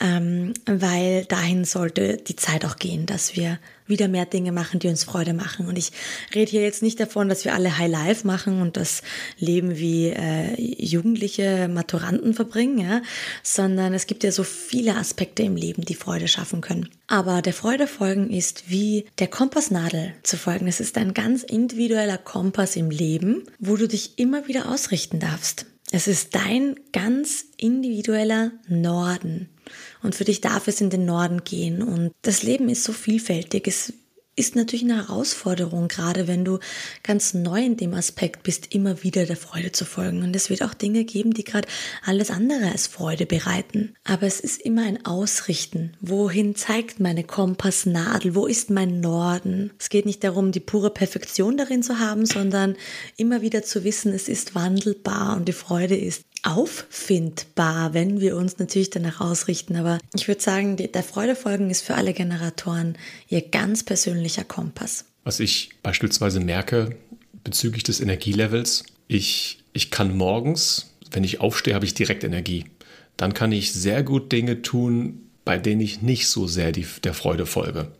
ähm, 0.00 0.54
weil 0.66 1.24
dahin 1.26 1.64
sollte 1.64 2.16
die 2.16 2.36
Zeit 2.36 2.64
auch 2.64 2.76
gehen, 2.76 3.06
dass 3.06 3.36
wir 3.36 3.58
wieder 3.86 4.08
mehr 4.08 4.26
Dinge 4.26 4.52
machen, 4.52 4.80
die 4.80 4.88
uns 4.88 5.04
Freude 5.04 5.34
machen. 5.34 5.66
Und 5.68 5.76
ich 5.76 5.92
rede 6.34 6.50
hier 6.50 6.62
jetzt 6.62 6.82
nicht 6.82 6.98
davon, 6.98 7.28
dass 7.28 7.44
wir 7.44 7.54
alle 7.54 7.78
High 7.78 7.90
Life 7.90 8.26
machen 8.26 8.60
und 8.60 8.76
das 8.76 9.02
Leben 9.38 9.76
wie 9.78 10.08
äh, 10.08 10.60
jugendliche 10.60 11.68
Maturanten 11.68 12.34
verbringen, 12.34 12.78
ja? 12.78 13.02
sondern 13.42 13.92
es 13.94 14.06
gibt 14.06 14.24
ja 14.24 14.32
so 14.32 14.44
viele 14.44 14.96
Aspekte 14.96 15.42
im 15.42 15.56
Leben, 15.56 15.84
die 15.84 15.94
Freude 15.94 16.28
schaffen 16.28 16.60
können. 16.60 16.88
Aber 17.06 17.42
der 17.42 17.52
Freude 17.52 17.86
folgen 17.86 18.30
ist 18.30 18.64
wie 18.68 19.06
der 19.18 19.28
Kompassnadel 19.28 20.14
zu 20.22 20.36
folgen. 20.36 20.66
Es 20.66 20.80
ist 20.80 20.96
ein 20.96 21.12
ganz 21.14 21.42
individueller 21.42 22.18
Kompass 22.18 22.76
im 22.76 22.90
Leben, 22.90 23.44
wo 23.58 23.76
du 23.76 23.86
dich 23.86 24.18
immer 24.18 24.48
wieder 24.48 24.70
ausrichten 24.70 25.20
darfst. 25.20 25.66
Es 25.94 26.08
ist 26.08 26.34
dein 26.34 26.80
ganz 26.92 27.44
individueller 27.58 28.52
Norden. 28.66 29.50
Und 30.02 30.14
für 30.14 30.24
dich 30.24 30.40
darf 30.40 30.66
es 30.66 30.80
in 30.80 30.88
den 30.88 31.04
Norden 31.04 31.44
gehen. 31.44 31.82
Und 31.82 32.12
das 32.22 32.42
Leben 32.42 32.70
ist 32.70 32.84
so 32.84 32.94
vielfältig. 32.94 33.68
Es 33.68 33.92
ist 34.34 34.56
natürlich 34.56 34.84
eine 34.84 35.08
Herausforderung, 35.08 35.88
gerade 35.88 36.26
wenn 36.26 36.44
du 36.44 36.58
ganz 37.02 37.34
neu 37.34 37.62
in 37.62 37.76
dem 37.76 37.92
Aspekt 37.92 38.42
bist, 38.42 38.74
immer 38.74 39.02
wieder 39.02 39.26
der 39.26 39.36
Freude 39.36 39.72
zu 39.72 39.84
folgen. 39.84 40.22
Und 40.22 40.34
es 40.34 40.48
wird 40.48 40.62
auch 40.62 40.72
Dinge 40.72 41.04
geben, 41.04 41.34
die 41.34 41.44
gerade 41.44 41.68
alles 42.04 42.30
andere 42.30 42.70
als 42.72 42.86
Freude 42.86 43.26
bereiten. 43.26 43.94
Aber 44.04 44.26
es 44.26 44.40
ist 44.40 44.62
immer 44.62 44.84
ein 44.84 45.04
Ausrichten. 45.04 45.92
Wohin 46.00 46.54
zeigt 46.54 46.98
meine 46.98 47.24
Kompassnadel? 47.24 48.34
Wo 48.34 48.46
ist 48.46 48.70
mein 48.70 49.00
Norden? 49.00 49.70
Es 49.78 49.90
geht 49.90 50.06
nicht 50.06 50.24
darum, 50.24 50.50
die 50.50 50.60
pure 50.60 50.90
Perfektion 50.90 51.58
darin 51.58 51.82
zu 51.82 51.98
haben, 51.98 52.24
sondern 52.24 52.76
immer 53.18 53.42
wieder 53.42 53.62
zu 53.62 53.84
wissen, 53.84 54.14
es 54.14 54.28
ist 54.28 54.54
wandelbar 54.54 55.36
und 55.36 55.46
die 55.46 55.52
Freude 55.52 55.96
ist 55.96 56.24
auffindbar, 56.42 57.94
wenn 57.94 58.20
wir 58.20 58.36
uns 58.36 58.58
natürlich 58.58 58.90
danach 58.90 59.20
ausrichten. 59.20 59.76
Aber 59.76 59.98
ich 60.14 60.28
würde 60.28 60.40
sagen, 60.40 60.76
der 60.76 61.02
Freudefolgen 61.02 61.70
ist 61.70 61.82
für 61.82 61.94
alle 61.94 62.12
Generatoren 62.12 62.98
ihr 63.28 63.42
ganz 63.42 63.84
persönlicher 63.84 64.44
Kompass. 64.44 65.04
Was 65.24 65.40
ich 65.40 65.70
beispielsweise 65.82 66.40
merke 66.40 66.96
bezüglich 67.44 67.84
des 67.84 68.00
Energielevels, 68.00 68.84
ich, 69.06 69.62
ich 69.72 69.90
kann 69.90 70.16
morgens, 70.16 70.94
wenn 71.10 71.24
ich 71.24 71.40
aufstehe, 71.40 71.74
habe 71.74 71.84
ich 71.84 71.94
direkt 71.94 72.24
Energie. 72.24 72.64
Dann 73.16 73.34
kann 73.34 73.52
ich 73.52 73.72
sehr 73.72 74.02
gut 74.02 74.32
Dinge 74.32 74.62
tun, 74.62 75.20
bei 75.44 75.58
denen 75.58 75.80
ich 75.80 76.02
nicht 76.02 76.28
so 76.28 76.46
sehr 76.46 76.72
die, 76.72 76.86
der 77.04 77.14
Freude 77.14 77.46
folge. 77.46 77.92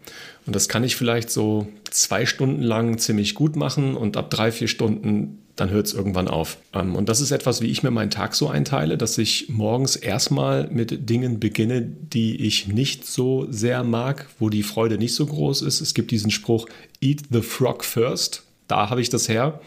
Und 0.46 0.56
das 0.56 0.68
kann 0.68 0.84
ich 0.84 0.96
vielleicht 0.96 1.30
so 1.30 1.68
zwei 1.90 2.26
Stunden 2.26 2.62
lang 2.62 2.98
ziemlich 2.98 3.34
gut 3.34 3.56
machen 3.56 3.96
und 3.96 4.16
ab 4.16 4.30
drei, 4.30 4.50
vier 4.50 4.68
Stunden 4.68 5.41
dann 5.56 5.70
hört 5.70 5.86
es 5.86 5.94
irgendwann 5.94 6.28
auf. 6.28 6.58
Ähm, 6.72 6.94
und 6.94 7.08
das 7.08 7.20
ist 7.20 7.30
etwas, 7.30 7.60
wie 7.60 7.66
ich 7.66 7.82
mir 7.82 7.90
meinen 7.90 8.10
Tag 8.10 8.34
so 8.34 8.48
einteile, 8.48 8.96
dass 8.96 9.18
ich 9.18 9.48
morgens 9.48 9.96
erstmal 9.96 10.68
mit 10.68 11.08
Dingen 11.10 11.40
beginne, 11.40 11.82
die 11.82 12.46
ich 12.46 12.68
nicht 12.68 13.06
so 13.06 13.46
sehr 13.50 13.84
mag, 13.84 14.28
wo 14.38 14.48
die 14.48 14.62
Freude 14.62 14.98
nicht 14.98 15.14
so 15.14 15.26
groß 15.26 15.62
ist. 15.62 15.80
Es 15.80 15.94
gibt 15.94 16.10
diesen 16.10 16.30
Spruch, 16.30 16.66
Eat 17.00 17.22
the 17.30 17.42
Frog 17.42 17.84
first. 17.84 18.44
Da 18.68 18.88
habe 18.90 19.00
ich 19.00 19.10
das 19.10 19.28
her. 19.28 19.60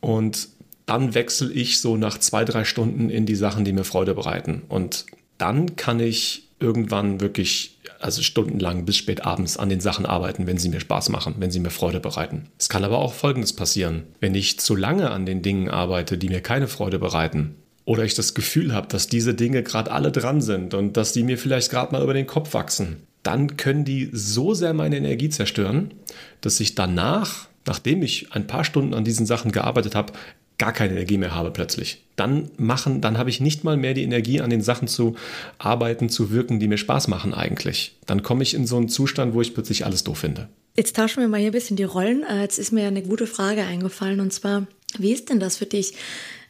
Und 0.00 0.48
dann 0.84 1.14
wechsle 1.14 1.50
ich 1.52 1.80
so 1.80 1.96
nach 1.96 2.18
zwei, 2.18 2.44
drei 2.44 2.64
Stunden 2.64 3.10
in 3.10 3.26
die 3.26 3.34
Sachen, 3.34 3.64
die 3.64 3.72
mir 3.72 3.84
Freude 3.84 4.14
bereiten. 4.14 4.62
Und 4.68 5.06
dann 5.38 5.76
kann 5.76 6.00
ich 6.00 6.44
irgendwann 6.60 7.20
wirklich 7.20 7.75
also 8.00 8.22
stundenlang 8.22 8.84
bis 8.84 8.96
spät 8.96 9.24
abends 9.24 9.56
an 9.56 9.68
den 9.68 9.80
Sachen 9.80 10.06
arbeiten, 10.06 10.46
wenn 10.46 10.58
sie 10.58 10.68
mir 10.68 10.80
Spaß 10.80 11.08
machen, 11.08 11.36
wenn 11.38 11.50
sie 11.50 11.60
mir 11.60 11.70
Freude 11.70 12.00
bereiten. 12.00 12.48
Es 12.58 12.68
kann 12.68 12.84
aber 12.84 12.98
auch 12.98 13.14
Folgendes 13.14 13.52
passieren. 13.52 14.04
Wenn 14.20 14.34
ich 14.34 14.58
zu 14.60 14.76
lange 14.76 15.10
an 15.10 15.26
den 15.26 15.42
Dingen 15.42 15.68
arbeite, 15.68 16.18
die 16.18 16.28
mir 16.28 16.40
keine 16.40 16.68
Freude 16.68 16.98
bereiten, 16.98 17.56
oder 17.86 18.02
ich 18.02 18.14
das 18.14 18.34
Gefühl 18.34 18.74
habe, 18.74 18.88
dass 18.88 19.06
diese 19.06 19.32
Dinge 19.32 19.62
gerade 19.62 19.92
alle 19.92 20.10
dran 20.12 20.42
sind 20.42 20.74
und 20.74 20.96
dass 20.96 21.12
die 21.12 21.22
mir 21.22 21.38
vielleicht 21.38 21.70
gerade 21.70 21.92
mal 21.92 22.02
über 22.02 22.14
den 22.14 22.26
Kopf 22.26 22.52
wachsen, 22.52 23.06
dann 23.22 23.56
können 23.56 23.84
die 23.84 24.10
so 24.12 24.54
sehr 24.54 24.74
meine 24.74 24.96
Energie 24.96 25.30
zerstören, 25.30 25.94
dass 26.40 26.60
ich 26.60 26.74
danach, 26.74 27.48
nachdem 27.64 28.02
ich 28.02 28.32
ein 28.32 28.46
paar 28.46 28.64
Stunden 28.64 28.92
an 28.92 29.04
diesen 29.04 29.24
Sachen 29.24 29.52
gearbeitet 29.52 29.94
habe, 29.94 30.12
gar 30.58 30.72
keine 30.72 30.94
Energie 30.94 31.18
mehr 31.18 31.34
habe 31.34 31.50
plötzlich. 31.50 32.02
Dann 32.16 32.50
machen, 32.56 33.00
dann 33.00 33.18
habe 33.18 33.30
ich 33.30 33.40
nicht 33.40 33.64
mal 33.64 33.76
mehr 33.76 33.94
die 33.94 34.02
Energie, 34.02 34.40
an 34.40 34.50
den 34.50 34.62
Sachen 34.62 34.88
zu 34.88 35.16
arbeiten, 35.58 36.08
zu 36.08 36.30
wirken, 36.30 36.60
die 36.60 36.68
mir 36.68 36.78
Spaß 36.78 37.08
machen 37.08 37.34
eigentlich. 37.34 37.96
Dann 38.06 38.22
komme 38.22 38.42
ich 38.42 38.54
in 38.54 38.66
so 38.66 38.76
einen 38.76 38.88
Zustand, 38.88 39.34
wo 39.34 39.42
ich 39.42 39.54
plötzlich 39.54 39.84
alles 39.84 40.04
doof 40.04 40.18
finde. 40.18 40.48
Jetzt 40.76 40.96
tauschen 40.96 41.20
wir 41.20 41.28
mal 41.28 41.38
hier 41.40 41.50
ein 41.50 41.52
bisschen 41.52 41.76
die 41.76 41.84
Rollen. 41.84 42.22
Äh, 42.22 42.42
jetzt 42.42 42.58
ist 42.58 42.72
mir 42.72 42.86
eine 42.86 43.02
gute 43.02 43.26
Frage 43.26 43.62
eingefallen 43.62 44.20
und 44.20 44.32
zwar, 44.32 44.66
wie 44.98 45.12
ist 45.12 45.30
denn 45.30 45.40
das 45.40 45.56
für 45.56 45.66
dich? 45.66 45.94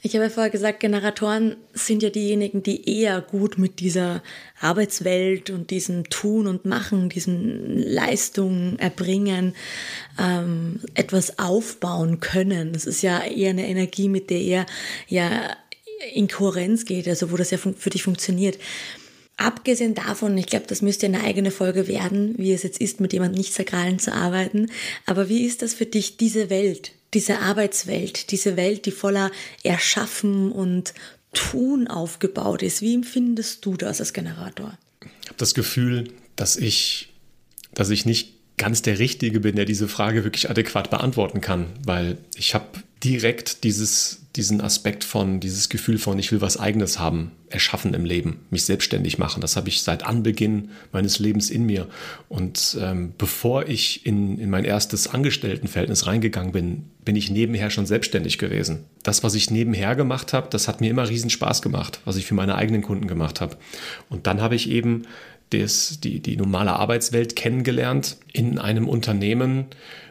Ich 0.06 0.14
habe 0.14 0.26
ja 0.26 0.30
vorher 0.30 0.52
gesagt, 0.52 0.78
Generatoren 0.78 1.56
sind 1.72 2.00
ja 2.00 2.10
diejenigen, 2.10 2.62
die 2.62 3.00
eher 3.00 3.20
gut 3.20 3.58
mit 3.58 3.80
dieser 3.80 4.22
Arbeitswelt 4.60 5.50
und 5.50 5.72
diesem 5.72 6.08
Tun 6.08 6.46
und 6.46 6.64
Machen, 6.64 7.08
diesen 7.08 7.76
Leistungen 7.76 8.78
erbringen, 8.78 9.56
ähm, 10.16 10.78
etwas 10.94 11.40
aufbauen 11.40 12.20
können. 12.20 12.72
Das 12.72 12.86
ist 12.86 13.02
ja 13.02 13.20
eher 13.24 13.50
eine 13.50 13.66
Energie, 13.66 14.08
mit 14.08 14.30
der 14.30 14.40
er 14.40 14.66
ja 15.08 15.56
in 16.14 16.28
Kohärenz 16.28 16.84
geht, 16.84 17.08
also 17.08 17.32
wo 17.32 17.36
das 17.36 17.50
ja 17.50 17.58
für 17.58 17.90
dich 17.90 18.04
funktioniert. 18.04 18.58
Abgesehen 19.36 19.96
davon, 19.96 20.38
ich 20.38 20.46
glaube, 20.46 20.66
das 20.68 20.82
müsste 20.82 21.06
eine 21.06 21.24
eigene 21.24 21.50
Folge 21.50 21.88
werden, 21.88 22.36
wie 22.38 22.52
es 22.52 22.62
jetzt 22.62 22.80
ist, 22.80 23.00
mit 23.00 23.12
jemandem 23.12 23.38
nicht 23.38 23.54
sakralen 23.54 23.98
zu 23.98 24.12
arbeiten. 24.12 24.70
Aber 25.04 25.28
wie 25.28 25.44
ist 25.44 25.62
das 25.62 25.74
für 25.74 25.84
dich, 25.84 26.16
diese 26.16 26.48
Welt, 26.48 26.92
diese 27.16 27.38
Arbeitswelt, 27.38 28.30
diese 28.30 28.58
Welt, 28.58 28.84
die 28.84 28.90
voller 28.90 29.30
Erschaffen 29.62 30.52
und 30.52 30.92
Tun 31.32 31.88
aufgebaut 31.88 32.62
ist? 32.62 32.82
Wie 32.82 32.94
empfindest 32.94 33.64
du 33.64 33.74
das 33.78 34.00
als 34.00 34.12
Generator? 34.12 34.76
Ich 35.22 35.28
habe 35.28 35.38
das 35.38 35.54
Gefühl, 35.54 36.12
dass 36.36 36.58
ich, 36.58 37.08
dass 37.72 37.88
ich 37.88 38.04
nicht 38.04 38.34
ganz 38.58 38.82
der 38.82 38.98
Richtige 38.98 39.40
bin, 39.40 39.56
der 39.56 39.64
diese 39.64 39.88
Frage 39.88 40.24
wirklich 40.24 40.50
adäquat 40.50 40.90
beantworten 40.90 41.40
kann, 41.40 41.68
weil 41.86 42.18
ich 42.36 42.52
habe 42.52 42.66
direkt 43.04 43.64
dieses, 43.64 44.22
diesen 44.36 44.60
Aspekt 44.60 45.04
von, 45.04 45.38
dieses 45.38 45.68
Gefühl 45.68 45.98
von, 45.98 46.18
ich 46.18 46.32
will 46.32 46.40
was 46.40 46.58
eigenes 46.58 46.98
haben, 46.98 47.32
erschaffen 47.50 47.94
im 47.94 48.04
Leben, 48.04 48.40
mich 48.50 48.64
selbstständig 48.64 49.18
machen. 49.18 49.40
Das 49.40 49.56
habe 49.56 49.68
ich 49.68 49.82
seit 49.82 50.04
Anbeginn 50.04 50.70
meines 50.92 51.18
Lebens 51.18 51.50
in 51.50 51.64
mir. 51.64 51.88
Und 52.28 52.76
ähm, 52.80 53.12
bevor 53.18 53.68
ich 53.68 54.06
in, 54.06 54.38
in 54.38 54.50
mein 54.50 54.64
erstes 54.64 55.08
Angestelltenverhältnis 55.08 56.06
reingegangen 56.06 56.52
bin, 56.52 56.84
bin 57.04 57.16
ich 57.16 57.30
nebenher 57.30 57.70
schon 57.70 57.86
selbstständig 57.86 58.38
gewesen. 58.38 58.84
Das, 59.02 59.22
was 59.22 59.34
ich 59.34 59.50
nebenher 59.50 59.94
gemacht 59.94 60.32
habe, 60.32 60.48
das 60.50 60.66
hat 60.66 60.80
mir 60.80 60.90
immer 60.90 61.08
riesen 61.08 61.30
Spaß 61.30 61.62
gemacht, 61.62 62.00
was 62.04 62.16
ich 62.16 62.26
für 62.26 62.34
meine 62.34 62.56
eigenen 62.56 62.82
Kunden 62.82 63.06
gemacht 63.06 63.40
habe. 63.40 63.56
Und 64.08 64.26
dann 64.26 64.40
habe 64.40 64.54
ich 64.54 64.70
eben 64.70 65.02
des, 65.52 66.00
die, 66.00 66.20
die 66.20 66.36
normale 66.36 66.72
Arbeitswelt 66.72 67.36
kennengelernt 67.36 68.16
in 68.32 68.58
einem 68.58 68.88
Unternehmen, 68.88 69.66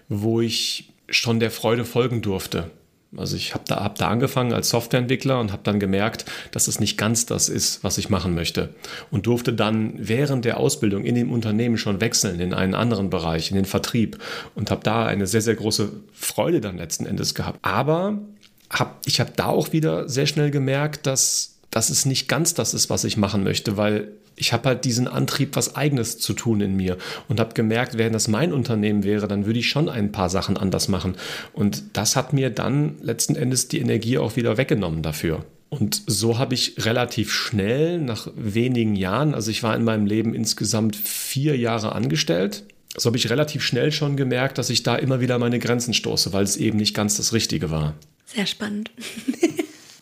wo 0.08 0.40
ich 0.40 0.94
schon 1.10 1.40
der 1.40 1.52
Freude 1.52 1.86
folgen 1.86 2.22
durfte. 2.22 2.72
Also 3.20 3.36
ich 3.36 3.54
habe 3.54 3.64
da, 3.68 3.84
hab 3.84 3.96
da 3.98 4.08
angefangen 4.08 4.54
als 4.54 4.70
Softwareentwickler 4.70 5.40
und 5.40 5.52
habe 5.52 5.64
dann 5.64 5.80
gemerkt, 5.80 6.26
dass 6.52 6.68
es 6.68 6.80
nicht 6.80 6.98
ganz 6.98 7.26
das 7.26 7.50
ist, 7.50 7.84
was 7.84 7.98
ich 7.98 8.10
machen 8.10 8.36
möchte. 8.36 8.70
Und 9.12 9.28
durfte 9.28 9.54
dann 9.54 9.94
während 9.98 10.46
der 10.46 10.58
Ausbildung 10.58 11.06
in 11.06 11.16
dem 11.16 11.32
Unternehmen 11.32 11.78
schon 11.78 12.02
wechseln 12.02 12.40
in 12.40 12.54
einen 12.54 12.76
anderen 12.76 13.10
Bereich, 13.10 13.50
in 13.50 13.56
den 13.56 13.66
Vertrieb. 13.66 14.20
Und 14.56 14.72
habe 14.72 14.82
da 14.84 15.06
eine 15.06 15.28
sehr, 15.28 15.42
sehr 15.42 15.56
große 15.56 15.92
Freude 16.14 16.62
dann 16.62 16.78
letzten 16.78 17.06
Endes 17.06 17.36
gehabt. 17.36 17.60
Aber 17.62 18.20
hab, 18.70 19.02
ich 19.06 19.20
habe 19.20 19.32
da 19.36 19.48
auch 19.48 19.72
wieder 19.72 20.10
sehr 20.10 20.26
schnell 20.26 20.52
gemerkt, 20.52 21.06
dass, 21.06 21.55
dass 21.76 21.90
es 21.90 22.06
nicht 22.06 22.30
ganz 22.30 22.54
das 22.54 22.74
ist, 22.74 22.90
was 22.90 23.04
ich 23.04 23.18
machen 23.18 23.44
möchte, 23.44 23.76
weil 23.76 24.14
ich 24.38 24.54
habe 24.54 24.70
halt 24.70 24.86
diesen 24.86 25.10
Antrieb, 25.10 25.58
was 25.58 25.76
eigenes 25.76 26.18
zu 26.18 26.32
tun 26.32 26.62
in 26.62 26.78
mir 26.78 26.98
und 27.28 27.42
habe 27.42 27.54
gemerkt, 27.54 27.98
wenn 27.98 28.14
das 28.14 28.30
mein 28.30 28.54
Unternehmen 28.54 29.04
wäre, 29.04 29.28
dann 29.28 29.46
würde 29.46 29.60
ich 29.60 29.68
schon 29.68 29.90
ein 29.90 30.14
paar 30.14 30.30
Sachen 30.30 30.56
anders 30.56 30.88
machen. 30.88 31.16
Und 31.52 31.84
das 31.92 32.16
hat 32.16 32.32
mir 32.32 32.50
dann 32.50 32.96
letzten 33.02 33.36
Endes 33.36 33.68
die 33.68 33.80
Energie 33.80 34.18
auch 34.18 34.38
wieder 34.38 34.56
weggenommen 34.56 35.02
dafür. 35.02 35.44
Und 35.68 36.02
so 36.08 36.38
habe 36.38 36.54
ich 36.54 36.86
relativ 36.86 37.34
schnell, 37.34 38.00
nach 38.00 38.30
wenigen 38.38 38.96
Jahren, 38.96 39.34
also 39.34 39.52
ich 39.52 39.62
war 39.62 39.76
in 39.76 39.84
meinem 39.84 40.06
Leben 40.06 40.34
insgesamt 40.34 40.96
vier 40.96 41.58
Jahre 41.58 41.92
angestellt, 41.92 42.64
so 42.96 43.08
habe 43.08 43.18
ich 43.18 43.30
relativ 43.30 43.62
schnell 43.62 43.92
schon 43.92 44.16
gemerkt, 44.16 44.58
dass 44.60 44.70
ich 44.70 44.84
da 44.84 44.96
immer 44.96 45.20
wieder 45.20 45.38
meine 45.40 45.60
Grenzen 45.60 45.94
stoße, 45.94 46.32
weil 46.32 46.46
es 46.46 46.56
eben 46.56 46.78
nicht 46.78 46.96
ganz 46.96 47.18
das 47.18 47.34
Richtige 47.34 47.70
war. 47.70 47.96
Sehr 48.26 48.46
spannend. 48.46 48.92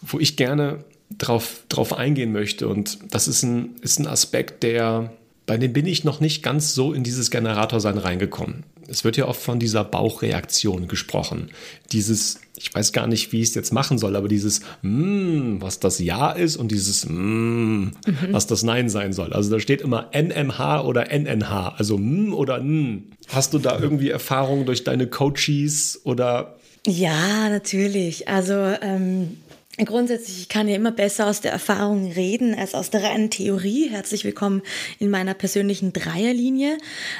Wo 0.03 0.19
ich 0.19 0.37
gerne 0.37 0.85
drauf, 1.09 1.63
drauf 1.69 1.93
eingehen 1.93 2.31
möchte. 2.31 2.67
Und 2.67 2.99
das 3.11 3.27
ist 3.27 3.43
ein, 3.43 3.75
ist 3.81 3.99
ein 3.99 4.07
Aspekt, 4.07 4.63
der, 4.63 5.13
bei 5.45 5.57
dem 5.57 5.73
bin 5.73 5.85
ich 5.85 6.03
noch 6.03 6.19
nicht 6.19 6.43
ganz 6.43 6.73
so 6.73 6.93
in 6.93 7.03
dieses 7.03 7.31
Generatorsein 7.31 7.97
reingekommen. 7.97 8.63
Es 8.87 9.03
wird 9.03 9.15
ja 9.15 9.27
oft 9.27 9.41
von 9.41 9.59
dieser 9.59 9.83
Bauchreaktion 9.85 10.87
gesprochen. 10.87 11.49
Dieses, 11.93 12.41
ich 12.57 12.73
weiß 12.73 12.91
gar 12.91 13.07
nicht, 13.07 13.31
wie 13.31 13.41
ich 13.41 13.49
es 13.49 13.55
jetzt 13.55 13.71
machen 13.71 13.97
soll, 13.97 14.15
aber 14.15 14.27
dieses 14.27 14.61
mm, 14.81 15.61
was 15.61 15.79
das 15.79 15.99
Ja 15.99 16.31
ist 16.31 16.57
und 16.57 16.69
dieses 16.71 17.07
mm, 17.07 17.13
mhm. 17.13 17.91
was 18.31 18.45
das 18.45 18.63
Nein 18.63 18.89
sein 18.89 19.13
soll. 19.13 19.31
Also 19.31 19.49
da 19.49 19.59
steht 19.59 19.81
immer 19.81 20.09
NMH 20.13 20.83
oder 20.83 21.11
NNH, 21.11 21.75
also 21.77 21.97
mm 21.97 22.33
oder 22.33 22.57
N. 22.57 23.11
Hast 23.29 23.53
du 23.53 23.59
da 23.59 23.79
irgendwie 23.79 24.09
Erfahrungen 24.09 24.65
durch 24.65 24.83
deine 24.83 25.07
Coaches 25.07 26.01
oder 26.03 26.57
ja, 26.85 27.49
natürlich. 27.49 28.27
Also 28.27 28.53
ähm, 28.53 29.37
Grundsätzlich, 29.77 30.39
ich 30.39 30.49
kann 30.49 30.67
ja 30.67 30.75
immer 30.75 30.91
besser 30.91 31.25
aus 31.25 31.41
der 31.41 31.51
Erfahrung 31.51 32.11
reden 32.11 32.53
als 32.53 32.75
aus 32.75 32.91
der 32.91 33.01
reinen 33.01 33.31
Theorie. 33.31 33.89
Herzlich 33.89 34.23
willkommen 34.23 34.61
in 34.99 35.09
meiner 35.09 35.33
persönlichen 35.33 35.93
Dreierlinie. 35.93 36.77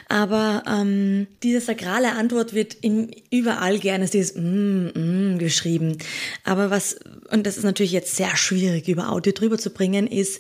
Aber 0.08 0.62
ähm, 0.68 1.26
diese 1.42 1.62
sakrale 1.62 2.12
Antwort 2.12 2.54
wird 2.54 2.76
in, 2.76 3.10
überall 3.32 3.80
gerne 3.80 4.06
dieses 4.06 4.36
mm, 4.36 4.90
mm 4.94 5.38
geschrieben. 5.40 5.98
Aber 6.44 6.70
was, 6.70 6.96
und 7.32 7.48
das 7.48 7.58
ist 7.58 7.64
natürlich 7.64 7.92
jetzt 7.92 8.16
sehr 8.16 8.38
schwierig 8.38 8.88
über 8.88 9.12
Audio 9.12 9.34
drüber 9.34 9.58
zu 9.58 9.72
bringen, 9.72 10.06
ist, 10.06 10.40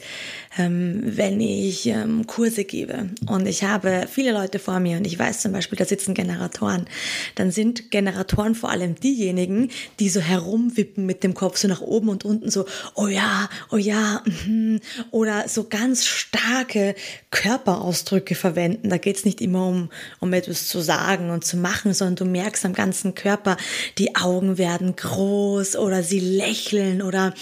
ähm, 0.59 1.01
wenn 1.03 1.41
ich 1.41 1.87
ähm, 1.87 2.27
Kurse 2.27 2.63
gebe 2.63 3.09
und 3.27 3.47
ich 3.47 3.63
habe 3.63 4.05
viele 4.07 4.33
Leute 4.33 4.59
vor 4.59 4.79
mir 4.79 4.97
und 4.97 5.07
ich 5.07 5.17
weiß 5.17 5.41
zum 5.41 5.51
Beispiel, 5.51 5.79
da 5.79 5.85
sitzen 5.85 6.13
Generatoren, 6.13 6.85
dann 7.33 7.49
sind 7.49 7.89
Generatoren 7.89 8.53
vor 8.53 8.69
allem 8.69 8.93
diejenigen, 8.93 9.71
die 9.99 10.09
so 10.09 10.19
herumwippen 10.19 11.07
mit 11.07 11.23
dem 11.23 11.33
Kopf 11.33 11.57
so 11.57 11.67
nach 11.67 11.81
oben 12.03 12.09
und 12.09 12.25
unten 12.25 12.51
so, 12.51 12.65
oh 12.95 13.07
ja, 13.07 13.49
oh 13.71 13.77
ja, 13.77 14.21
mm, 14.45 14.77
oder 15.11 15.47
so 15.47 15.65
ganz 15.65 16.05
starke 16.05 16.95
Körperausdrücke 17.31 18.35
verwenden. 18.35 18.89
Da 18.89 18.97
geht 18.97 19.17
es 19.17 19.25
nicht 19.25 19.41
immer 19.41 19.67
um, 19.67 19.89
um 20.19 20.33
etwas 20.33 20.67
zu 20.67 20.81
sagen 20.81 21.29
und 21.29 21.45
zu 21.45 21.57
machen, 21.57 21.93
sondern 21.93 22.15
du 22.15 22.25
merkst 22.25 22.65
am 22.65 22.73
ganzen 22.73 23.15
Körper, 23.15 23.57
die 23.97 24.15
Augen 24.15 24.57
werden 24.57 24.95
groß 24.95 25.77
oder 25.77 26.03
sie 26.03 26.19
lächeln 26.19 27.01
oder 27.01 27.33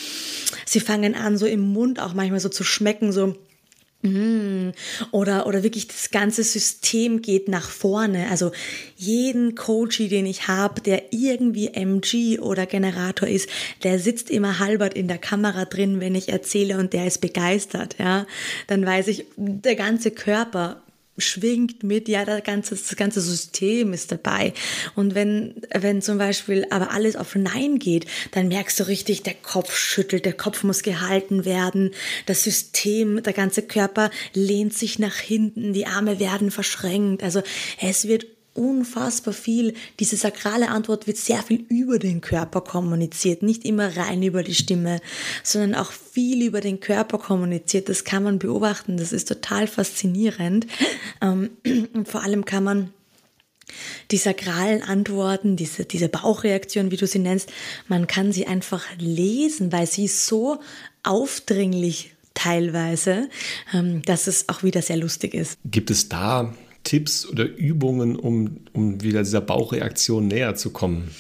sie 0.66 0.80
fangen 0.80 1.16
an, 1.16 1.38
so 1.38 1.46
im 1.46 1.62
Mund 1.62 2.00
auch 2.00 2.14
manchmal 2.14 2.40
so 2.40 2.50
zu 2.50 2.64
schmecken, 2.64 3.12
so. 3.12 3.36
Oder, 5.12 5.46
oder 5.46 5.64
wirklich 5.64 5.88
das 5.88 6.10
ganze 6.10 6.44
System 6.44 7.22
geht 7.22 7.48
nach 7.48 7.70
vorne. 7.70 8.30
Also 8.32 8.52
jeden 8.96 9.54
Coachy, 9.54 10.08
den 10.08 10.26
ich 10.26 10.48
habe, 10.48 10.82
der 10.82 11.14
irgendwie 11.14 11.68
MG 11.68 12.40
oder 12.40 12.66
Generator 12.66 13.28
ist, 13.28 13.48
der 13.84 14.00
sitzt 14.00 14.32
immer 14.32 14.58
halbert 14.58 14.96
in 14.96 15.08
der 15.08 15.20
Kamera 15.20 15.66
drin, 15.66 16.00
wenn 16.00 16.16
ich 16.16 16.30
erzähle 16.30 16.80
und 16.80 16.94
der 16.94 17.06
ist 17.06 17.22
begeistert. 17.22 17.96
Ja, 18.00 18.26
dann 18.68 18.86
weiß 18.86 19.08
ich, 19.08 19.26
der 19.38 19.76
ganze 19.76 20.10
Körper 20.10 20.82
schwingt 21.18 21.84
mit, 21.84 22.08
ja, 22.08 22.26
das 22.26 22.44
ganze, 22.44 22.76
das 22.76 22.96
ganze 22.96 23.22
System 23.22 23.94
ist 23.94 24.12
dabei. 24.12 24.54
Und 24.96 25.16
wenn, 25.16 25.56
wenn 25.74 26.02
zum 26.02 26.18
Beispiel 26.18 26.66
aber 26.70 26.92
alles 26.92 27.16
auf 27.16 27.36
Nein 27.36 27.80
geht, 27.80 28.06
dann 28.32 28.48
merkst 28.48 28.80
du 28.80 28.88
richtig, 28.88 29.24
der 29.24 29.34
Kopf 29.34 29.76
schüttelt, 29.76 30.26
der 30.26 30.34
Kopf 30.34 30.64
muss 30.64 30.84
gehalten 30.84 31.46
werden, 31.46 31.92
das 32.26 32.44
System, 32.44 33.22
der 33.24 33.34
ganze 33.34 33.62
Körper 33.62 34.10
lehnt 34.34 34.74
sich 34.74 35.00
nach 35.00 35.16
hinten, 35.16 35.74
die 35.74 35.86
Arme 35.86 36.20
werden 36.20 36.52
verschränkt. 36.52 37.24
Also 37.24 37.42
es 37.80 38.08
wird 38.08 38.26
unfassbar 38.54 39.34
viel. 39.34 39.74
Diese 40.00 40.18
sakrale 40.18 40.70
Antwort 40.70 41.08
wird 41.08 41.18
sehr 41.18 41.42
viel 41.42 41.66
über 41.70 42.00
den 42.00 42.22
Körper 42.22 42.62
kommuniziert, 42.62 43.44
nicht 43.44 43.66
immer 43.66 43.96
rein 43.96 44.24
über 44.24 44.44
die 44.44 44.56
Stimme, 44.56 45.00
sondern 45.44 45.76
auch 45.76 45.92
viel 45.92 46.46
über 46.46 46.62
den 46.62 46.80
Körper 46.80 47.18
kommuniziert. 47.18 47.90
Das 47.90 48.04
kann 48.04 48.24
man 48.24 48.40
beobachten, 48.40 48.98
das 48.98 49.14
ist 49.14 49.28
total 49.28 49.68
faszinierend. 49.68 50.68
Ähm, 51.22 51.52
und 51.94 52.08
vor 52.08 52.24
allem 52.24 52.46
kann 52.46 52.64
man 52.64 52.94
die 54.12 54.18
sakralen 54.18 54.84
Antworten, 54.84 55.56
diese, 55.56 55.86
diese 55.86 56.10
Bauchreaktion, 56.10 56.92
wie 56.92 56.98
du 56.98 57.08
sie 57.08 57.20
nennst, 57.20 57.50
man 57.88 58.08
kann 58.08 58.34
sie 58.34 58.48
einfach 58.48 58.86
lesen, 58.98 59.72
weil 59.72 59.88
sie 59.88 60.08
so 60.08 60.60
aufdringlich 61.04 62.14
teilweise, 62.34 63.30
ähm, 63.74 64.02
dass 64.04 64.28
es 64.28 64.50
auch 64.50 64.64
wieder 64.64 64.82
sehr 64.82 64.98
lustig 64.98 65.34
ist. 65.34 65.58
Gibt 65.66 65.90
es 65.92 66.10
da 66.10 66.54
Tipps 66.84 67.28
oder 67.28 67.46
Übungen, 67.46 68.16
um, 68.16 68.62
um 68.74 69.02
wieder 69.02 69.24
dieser 69.24 69.42
Bauchreaktion 69.42 70.28
näher 70.28 70.56
zu 70.56 70.72
kommen? 70.72 71.12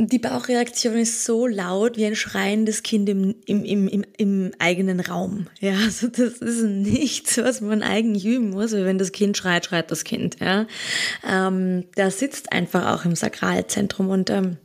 Die 0.00 0.20
Bauchreaktion 0.20 0.94
ist 0.94 1.24
so 1.24 1.48
laut 1.48 1.96
wie 1.96 2.06
ein 2.06 2.14
schreiendes 2.14 2.84
Kind 2.84 3.08
im, 3.08 3.34
im, 3.46 3.64
im, 3.64 3.88
im, 3.88 4.04
im 4.16 4.52
eigenen 4.60 5.00
Raum. 5.00 5.48
Ja, 5.58 5.74
also 5.74 6.06
das 6.06 6.34
ist 6.34 6.62
nichts, 6.62 7.36
was 7.38 7.60
man 7.60 7.82
eigentlich 7.82 8.24
üben 8.24 8.50
muss. 8.50 8.70
Wenn 8.70 8.98
das 8.98 9.10
Kind 9.10 9.36
schreit, 9.36 9.66
schreit 9.66 9.90
das 9.90 10.04
Kind. 10.04 10.36
Ja, 10.40 10.68
ähm, 11.28 11.86
da 11.96 12.12
sitzt 12.12 12.52
einfach 12.52 12.94
auch 12.94 13.04
im 13.04 13.16
Sakralzentrum 13.16 14.10
und 14.10 14.30
ähm, 14.30 14.58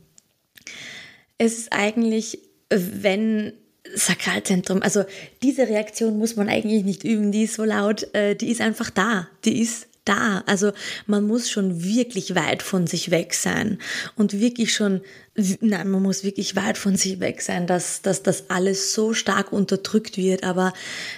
es 1.36 1.58
ist 1.58 1.72
eigentlich, 1.72 2.38
wenn 2.70 3.54
Sakralzentrum, 3.94 4.82
also 4.82 5.04
diese 5.42 5.68
Reaktion 5.68 6.18
muss 6.18 6.36
man 6.36 6.48
eigentlich 6.48 6.84
nicht 6.84 7.04
üben, 7.04 7.32
die 7.32 7.44
ist 7.44 7.54
so 7.54 7.64
laut, 7.64 8.14
äh, 8.14 8.34
die 8.34 8.50
ist 8.50 8.60
einfach 8.60 8.90
da, 8.90 9.28
die 9.44 9.60
ist 9.60 9.88
da. 10.04 10.42
Also 10.46 10.72
man 11.06 11.26
muss 11.26 11.50
schon 11.50 11.82
wirklich 11.84 12.34
weit 12.34 12.62
von 12.62 12.86
sich 12.86 13.10
weg 13.10 13.34
sein 13.34 13.78
und 14.16 14.40
wirklich 14.40 14.74
schon 14.74 15.00
nein, 15.60 15.90
man 15.90 16.02
muss 16.02 16.22
wirklich 16.22 16.54
weit 16.54 16.78
von 16.78 16.96
sich 16.96 17.18
weg 17.18 17.42
sein, 17.42 17.66
dass, 17.66 18.02
dass 18.02 18.22
das 18.22 18.50
alles 18.50 18.94
so 18.94 19.14
stark 19.14 19.52
unterdrückt 19.52 20.16
wird, 20.16 20.44
aber 20.44 20.72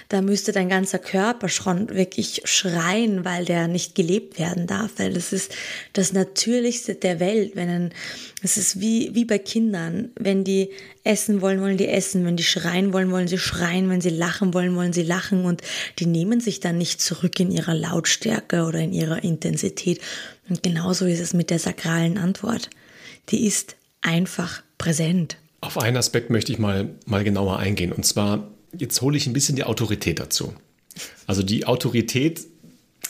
da 0.09 0.21
müsste 0.21 0.51
dein 0.51 0.69
ganzer 0.69 0.97
Körper 0.97 1.49
schon 1.49 1.89
wirklich 1.89 2.41
schreien, 2.45 3.25
weil 3.25 3.45
der 3.45 3.67
nicht 3.67 3.93
gelebt 3.93 4.39
werden 4.39 4.65
darf, 4.65 4.93
weil 4.97 5.13
das 5.13 5.33
ist 5.33 5.53
das 5.93 6.13
Natürlichste 6.13 6.95
der 6.95 7.19
Welt, 7.19 7.55
wenn 7.55 7.69
ein, 7.69 7.93
es 8.41 8.57
ist 8.57 8.79
wie, 8.79 9.13
wie 9.13 9.25
bei 9.25 9.37
Kindern, 9.37 10.09
wenn 10.15 10.43
die 10.43 10.71
essen 11.03 11.41
wollen, 11.41 11.61
wollen 11.61 11.77
die 11.77 11.87
essen, 11.87 12.25
wenn 12.25 12.37
die 12.37 12.43
schreien 12.43 12.93
wollen, 12.93 13.11
wollen 13.11 13.27
sie 13.27 13.37
schreien, 13.37 13.89
wenn 13.89 14.01
sie 14.01 14.09
lachen 14.09 14.53
wollen, 14.53 14.75
wollen 14.75 14.93
sie 14.93 15.03
lachen. 15.03 15.45
Und 15.45 15.61
die 15.99 16.05
nehmen 16.05 16.41
sich 16.41 16.59
dann 16.59 16.77
nicht 16.77 17.01
zurück 17.01 17.39
in 17.39 17.49
ihrer 17.49 17.73
Lautstärke 17.73 18.63
oder 18.63 18.79
in 18.79 18.93
ihrer 18.93 19.23
Intensität. 19.23 20.01
Und 20.49 20.63
genauso 20.63 21.05
ist 21.05 21.21
es 21.21 21.33
mit 21.33 21.49
der 21.49 21.59
sakralen 21.59 22.17
Antwort. 22.17 22.69
Die 23.29 23.45
ist 23.45 23.76
einfach 24.01 24.61
präsent. 24.77 25.37
Auf 25.61 25.77
einen 25.77 25.97
Aspekt 25.97 26.29
möchte 26.29 26.51
ich 26.51 26.59
mal, 26.59 26.95
mal 27.05 27.23
genauer 27.23 27.57
eingehen. 27.57 27.91
Und 27.91 28.05
zwar, 28.05 28.51
jetzt 28.77 29.01
hole 29.01 29.17
ich 29.17 29.27
ein 29.27 29.33
bisschen 29.33 29.55
die 29.55 29.63
Autorität 29.63 30.19
dazu. 30.19 30.53
Also 31.25 31.43
die 31.43 31.65
Autorität 31.65 32.41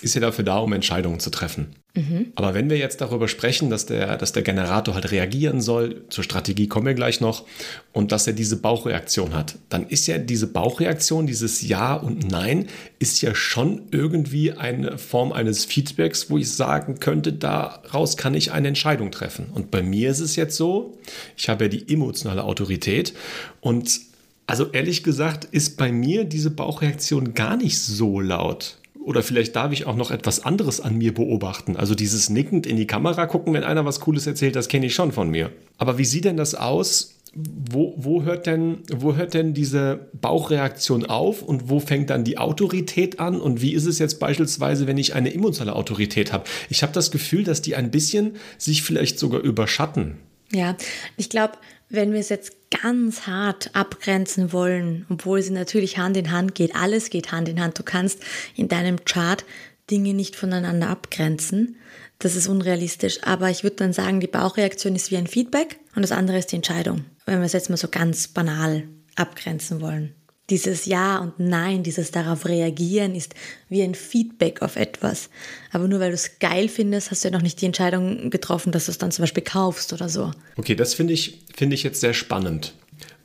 ist 0.01 0.15
ja 0.15 0.22
dafür 0.22 0.44
da, 0.44 0.58
um 0.60 0.74
Entscheidungen 0.74 1.20
zu 1.20 1.29
treffen. 1.29 1.75
Mhm. 1.97 2.27
Aber 2.35 2.53
wenn 2.53 2.69
wir 2.69 2.77
jetzt 2.77 3.01
darüber 3.01 3.27
sprechen, 3.27 3.71
dass 3.71 3.87
der, 3.87 4.17
dass 4.17 4.31
der 4.31 4.43
Generator 4.43 4.93
halt 4.93 5.11
reagieren 5.11 5.61
soll, 5.61 6.03
zur 6.09 6.23
Strategie 6.23 6.67
kommen 6.67 6.85
wir 6.85 6.93
gleich 6.93 7.21
noch, 7.21 7.45
und 7.91 8.11
dass 8.11 8.27
er 8.27 8.33
diese 8.33 8.57
Bauchreaktion 8.57 9.33
hat, 9.33 9.55
dann 9.69 9.87
ist 9.87 10.05
ja 10.05 10.19
diese 10.19 10.45
Bauchreaktion, 10.45 11.25
dieses 11.25 11.67
Ja 11.67 11.95
und 11.95 12.29
Nein, 12.29 12.67
ist 12.99 13.21
ja 13.21 13.33
schon 13.33 13.81
irgendwie 13.89 14.51
eine 14.51 14.99
Form 14.99 15.31
eines 15.31 15.65
Feedbacks, 15.65 16.29
wo 16.29 16.37
ich 16.37 16.51
sagen 16.51 16.99
könnte, 16.99 17.33
daraus 17.33 18.15
kann 18.15 18.35
ich 18.35 18.51
eine 18.51 18.67
Entscheidung 18.67 19.09
treffen. 19.09 19.47
Und 19.53 19.71
bei 19.71 19.81
mir 19.81 20.11
ist 20.11 20.19
es 20.19 20.35
jetzt 20.35 20.55
so, 20.55 20.97
ich 21.35 21.49
habe 21.49 21.65
ja 21.65 21.69
die 21.69 21.91
emotionale 21.91 22.43
Autorität 22.43 23.13
und 23.59 24.01
also 24.49 24.71
ehrlich 24.71 25.03
gesagt 25.03 25.45
ist 25.45 25.75
bei 25.75 25.91
mir 25.91 26.23
diese 26.23 26.51
Bauchreaktion 26.51 27.33
gar 27.33 27.57
nicht 27.57 27.79
so 27.79 28.21
laut. 28.21 28.77
Oder 29.07 29.23
vielleicht 29.23 29.55
darf 29.55 29.71
ich 29.71 29.87
auch 29.87 29.95
noch 29.95 30.11
etwas 30.11 30.43
anderes 30.43 30.82
an 30.82 30.97
mir 30.97 31.13
beobachten. 31.13 31.77
Also 31.77 31.95
dieses 31.95 32.29
nickend 32.29 32.67
in 32.67 32.75
die 32.75 32.88
Kamera 32.88 33.25
gucken, 33.25 33.53
wenn 33.53 33.63
einer 33.63 33.86
was 33.86 34.01
Cooles 34.01 34.27
erzählt, 34.27 34.58
das 34.58 34.67
kenne 34.67 34.88
ich 34.88 34.95
schon 34.95 35.13
von 35.13 35.29
mir. 35.29 35.49
Aber 35.77 35.97
wie 35.97 36.03
sieht 36.03 36.25
denn 36.25 36.36
das 36.36 36.55
aus? 36.55 37.15
Wo, 37.34 37.93
wo, 37.95 38.23
hört 38.23 38.47
denn, 38.47 38.79
wo 38.93 39.15
hört 39.15 39.34
denn 39.34 39.53
diese 39.53 40.10
Bauchreaktion 40.19 41.05
auf 41.05 41.41
und 41.41 41.69
wo 41.69 41.79
fängt 41.79 42.10
dann 42.10 42.25
die 42.25 42.38
Autorität 42.38 43.21
an? 43.21 43.39
Und 43.39 43.62
wie 43.62 43.71
ist 43.71 43.86
es 43.86 43.97
jetzt 43.97 44.19
beispielsweise, 44.19 44.88
wenn 44.88 44.97
ich 44.97 45.15
eine 45.15 45.34
emotionale 45.34 45.77
Autorität 45.77 46.34
habe? 46.34 46.43
Ich 46.69 46.84
habe 46.84 46.91
das 46.91 47.10
Gefühl, 47.10 47.45
dass 47.45 47.62
die 47.62 47.77
ein 47.77 47.91
bisschen 47.91 48.36
sich 48.58 48.84
vielleicht 48.84 49.19
sogar 49.19 49.39
überschatten. 49.39 50.17
Ja, 50.51 50.75
ich 51.15 51.29
glaube, 51.29 51.53
wenn 51.89 52.12
wir 52.12 52.19
es 52.19 52.30
jetzt 52.30 52.54
ganz 52.69 53.28
hart 53.28 53.69
abgrenzen 53.73 54.52
wollen, 54.52 55.06
obwohl 55.10 55.41
sie 55.41 55.54
natürlich 55.54 55.97
Hand 55.97 56.17
in 56.17 56.32
Hand 56.32 56.56
geht, 56.56 56.76
alles 56.76 57.10
geht 57.10 57.32
Hand 57.32 57.47
in 57.47 57.62
Hand. 57.62 57.80
Du 57.80 57.84
kannst 57.84 58.19
in 58.56 58.67
deinem 58.67 59.06
Chart 59.06 59.45
Dinge 59.89 60.13
nicht 60.13 60.36
voneinander 60.36 60.89
abgrenzen. 60.89 61.78
Das 62.19 62.36
ist 62.36 62.47
unrealistisch. 62.47 63.23
Aber 63.23 63.50
ich 63.50 63.63
würde 63.63 63.78
dann 63.78 63.93
sagen, 63.93 64.19
die 64.19 64.28
Bauchreaktion 64.28 64.95
ist 64.95 65.12
wie 65.12 65.17
ein 65.17 65.28
Feedback 65.28 65.80
und 65.95 66.02
das 66.02 66.12
andere 66.12 66.38
ist 66.38 66.52
die 66.52 66.58
Entscheidung. 66.58 67.06
Wenn 67.26 67.39
wir 67.39 67.45
es 67.45 67.54
jetzt 67.54 67.69
mal 67.69 67.78
so 67.78 67.88
ganz 67.88 68.28
banal 68.28 68.84
abgrenzen 69.15 69.82
wollen. 69.82 70.13
Dieses 70.49 70.86
Ja 70.86 71.17
und 71.17 71.39
Nein, 71.39 71.83
dieses 71.83 72.12
darauf 72.12 72.45
reagieren 72.45 73.15
ist 73.15 73.36
wie 73.67 73.83
ein 73.83 73.95
Feedback 73.95 74.62
auf 74.62 74.77
etwas. 74.77 75.29
Aber 75.71 75.88
nur 75.88 75.99
weil 75.99 76.10
du 76.10 76.15
es 76.15 76.39
geil 76.39 76.69
findest, 76.69 77.12
hast 77.12 77.23
du 77.23 77.27
ja 77.27 77.33
noch 77.33 77.41
nicht 77.41 77.62
die 77.62 77.65
Entscheidung 77.65 78.29
getroffen, 78.29 78.71
dass 78.71 78.86
du 78.86 78.91
es 78.91 78.97
dann 78.97 79.12
zum 79.12 79.23
Beispiel 79.23 79.43
kaufst 79.43 79.91
oder 79.91 80.07
so. 80.07 80.31
Okay, 80.55 80.75
das 80.75 80.93
finde 80.93 81.13
ich, 81.13 81.39
finde 81.53 81.75
ich 81.75 81.83
jetzt 81.83 81.99
sehr 81.99 82.13
spannend. 82.13 82.73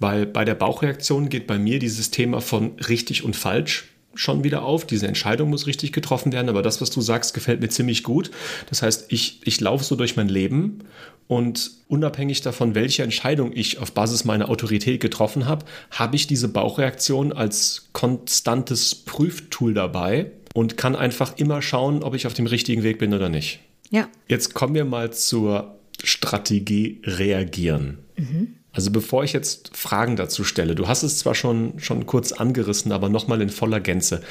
Weil 0.00 0.26
bei 0.26 0.44
der 0.44 0.56
Bauchreaktion 0.56 1.28
geht 1.28 1.46
bei 1.46 1.58
mir 1.58 1.78
dieses 1.78 2.10
Thema 2.10 2.40
von 2.40 2.72
richtig 2.88 3.22
und 3.22 3.36
falsch 3.36 3.84
schon 4.14 4.44
wieder 4.44 4.62
auf. 4.62 4.86
Diese 4.86 5.06
Entscheidung 5.06 5.50
muss 5.50 5.66
richtig 5.66 5.92
getroffen 5.92 6.32
werden, 6.32 6.48
aber 6.48 6.62
das, 6.62 6.80
was 6.80 6.90
du 6.90 7.00
sagst, 7.00 7.34
gefällt 7.34 7.60
mir 7.60 7.68
ziemlich 7.68 8.02
gut. 8.02 8.30
Das 8.68 8.82
heißt, 8.82 9.06
ich, 9.08 9.40
ich 9.44 9.60
laufe 9.60 9.84
so 9.84 9.96
durch 9.96 10.16
mein 10.16 10.28
Leben 10.28 10.80
und 11.28 11.70
unabhängig 11.88 12.42
davon, 12.42 12.74
welche 12.74 13.02
Entscheidung 13.02 13.52
ich 13.54 13.78
auf 13.78 13.92
Basis 13.92 14.24
meiner 14.24 14.48
Autorität 14.48 15.00
getroffen 15.00 15.46
habe, 15.46 15.64
habe 15.90 16.16
ich 16.16 16.26
diese 16.26 16.48
Bauchreaktion 16.48 17.32
als 17.32 17.88
konstantes 17.92 18.94
Prüftool 18.94 19.74
dabei 19.74 20.30
und 20.54 20.76
kann 20.76 20.96
einfach 20.96 21.38
immer 21.38 21.62
schauen, 21.62 22.02
ob 22.02 22.14
ich 22.14 22.26
auf 22.26 22.34
dem 22.34 22.46
richtigen 22.46 22.82
Weg 22.82 22.98
bin 22.98 23.14
oder 23.14 23.28
nicht. 23.28 23.60
Ja. 23.90 24.08
Jetzt 24.28 24.54
kommen 24.54 24.74
wir 24.74 24.84
mal 24.84 25.12
zur 25.12 25.78
Strategie 26.02 27.00
reagieren. 27.04 27.98
Mhm. 28.16 28.54
Also 28.72 28.90
bevor 28.90 29.24
ich 29.24 29.32
jetzt 29.32 29.76
Fragen 29.76 30.16
dazu 30.16 30.44
stelle, 30.44 30.74
du 30.74 30.88
hast 30.88 31.02
es 31.02 31.18
zwar 31.18 31.34
schon, 31.34 31.78
schon 31.78 32.06
kurz 32.06 32.32
angerissen, 32.32 32.92
aber 32.92 33.08
nochmal 33.08 33.42
in 33.42 33.50
voller 33.50 33.80
Gänze. 33.80 34.22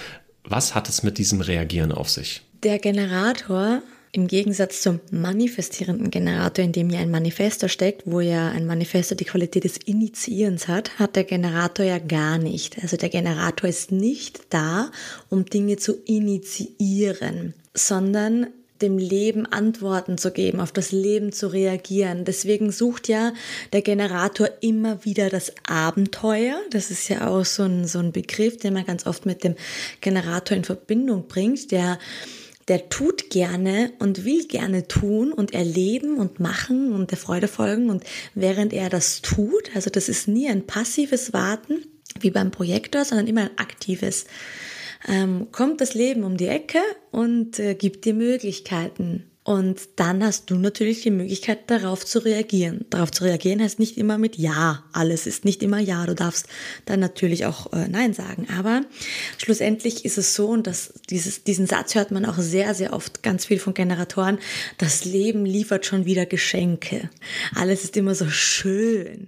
Was 0.43 0.73
hat 0.73 0.89
es 0.89 1.03
mit 1.03 1.17
diesem 1.17 1.41
Reagieren 1.41 1.91
auf 1.91 2.09
sich? 2.09 2.41
Der 2.63 2.79
Generator 2.79 3.81
im 4.13 4.27
Gegensatz 4.27 4.81
zum 4.81 4.99
manifestierenden 5.11 6.11
Generator, 6.11 6.65
in 6.65 6.73
dem 6.73 6.89
ja 6.89 6.99
ein 6.99 7.11
Manifestor 7.11 7.69
steckt, 7.69 8.03
wo 8.05 8.19
ja 8.19 8.49
ein 8.49 8.65
Manifestor 8.65 9.15
die 9.15 9.25
Qualität 9.25 9.63
des 9.63 9.77
Initiierens 9.77 10.67
hat, 10.67 10.99
hat 10.99 11.15
der 11.15 11.23
Generator 11.23 11.85
ja 11.85 11.97
gar 11.97 12.37
nicht. 12.37 12.81
Also 12.81 12.97
der 12.97 13.09
Generator 13.09 13.69
ist 13.69 13.91
nicht 13.91 14.41
da, 14.49 14.91
um 15.29 15.45
Dinge 15.45 15.77
zu 15.77 15.93
initiieren, 16.05 17.53
sondern 17.73 18.47
dem 18.81 18.97
Leben 18.97 19.45
Antworten 19.45 20.17
zu 20.17 20.31
geben, 20.31 20.59
auf 20.59 20.71
das 20.71 20.91
Leben 20.91 21.31
zu 21.31 21.47
reagieren. 21.47 22.25
Deswegen 22.25 22.71
sucht 22.71 23.07
ja 23.07 23.33
der 23.73 23.81
Generator 23.81 24.49
immer 24.61 25.05
wieder 25.05 25.29
das 25.29 25.53
Abenteuer. 25.67 26.59
Das 26.71 26.91
ist 26.91 27.09
ja 27.09 27.27
auch 27.27 27.45
so 27.45 27.63
ein, 27.63 27.87
so 27.87 27.99
ein 27.99 28.11
Begriff, 28.11 28.57
den 28.57 28.73
man 28.73 28.85
ganz 28.85 29.05
oft 29.05 29.25
mit 29.25 29.43
dem 29.43 29.55
Generator 30.01 30.57
in 30.57 30.63
Verbindung 30.63 31.27
bringt, 31.27 31.71
der 31.71 31.99
der 32.67 32.89
tut 32.89 33.29
gerne 33.29 33.91
und 33.99 34.23
will 34.23 34.47
gerne 34.47 34.87
tun 34.87 35.33
und 35.33 35.53
erleben 35.53 36.17
und 36.17 36.39
machen 36.39 36.93
und 36.93 37.11
der 37.11 37.17
Freude 37.17 37.47
folgen. 37.47 37.89
Und 37.89 38.03
während 38.33 38.71
er 38.71 38.89
das 38.89 39.21
tut, 39.21 39.75
also 39.75 39.89
das 39.89 40.07
ist 40.07 40.27
nie 40.27 40.47
ein 40.47 40.67
passives 40.67 41.33
Warten, 41.33 41.83
wie 42.19 42.31
beim 42.31 42.51
Projektor, 42.51 43.03
sondern 43.03 43.27
immer 43.27 43.41
ein 43.41 43.57
aktives. 43.57 44.25
Ähm, 45.07 45.47
kommt 45.51 45.81
das 45.81 45.93
Leben 45.93 46.23
um 46.23 46.37
die 46.37 46.47
Ecke 46.47 46.79
und 47.11 47.59
äh, 47.59 47.75
gibt 47.75 48.05
dir 48.05 48.13
Möglichkeiten. 48.13 49.30
Und 49.43 49.81
dann 49.95 50.23
hast 50.23 50.51
du 50.51 50.55
natürlich 50.55 51.01
die 51.01 51.09
Möglichkeit, 51.09 51.71
darauf 51.71 52.05
zu 52.05 52.19
reagieren. 52.19 52.85
Darauf 52.91 53.09
zu 53.09 53.23
reagieren 53.23 53.59
heißt 53.59 53.79
nicht 53.79 53.97
immer 53.97 54.19
mit 54.19 54.35
Ja. 54.35 54.83
Alles 54.93 55.25
ist 55.25 55.45
nicht 55.45 55.63
immer 55.63 55.79
Ja. 55.79 56.05
Du 56.05 56.13
darfst 56.13 56.45
dann 56.85 56.99
natürlich 56.99 57.47
auch 57.47 57.73
äh, 57.73 57.87
Nein 57.87 58.13
sagen. 58.13 58.47
Aber 58.55 58.81
schlussendlich 59.39 60.05
ist 60.05 60.19
es 60.19 60.35
so, 60.35 60.49
und 60.49 60.67
das, 60.67 60.93
dieses, 61.09 61.43
diesen 61.43 61.65
Satz 61.65 61.95
hört 61.95 62.11
man 62.11 62.25
auch 62.25 62.37
sehr, 62.37 62.75
sehr 62.75 62.93
oft 62.93 63.23
ganz 63.23 63.45
viel 63.45 63.57
von 63.57 63.73
Generatoren, 63.73 64.37
das 64.77 65.05
Leben 65.05 65.43
liefert 65.43 65.87
schon 65.87 66.05
wieder 66.05 66.27
Geschenke. 66.27 67.09
Alles 67.55 67.83
ist 67.83 67.97
immer 67.97 68.13
so 68.13 68.29
schön. 68.29 69.27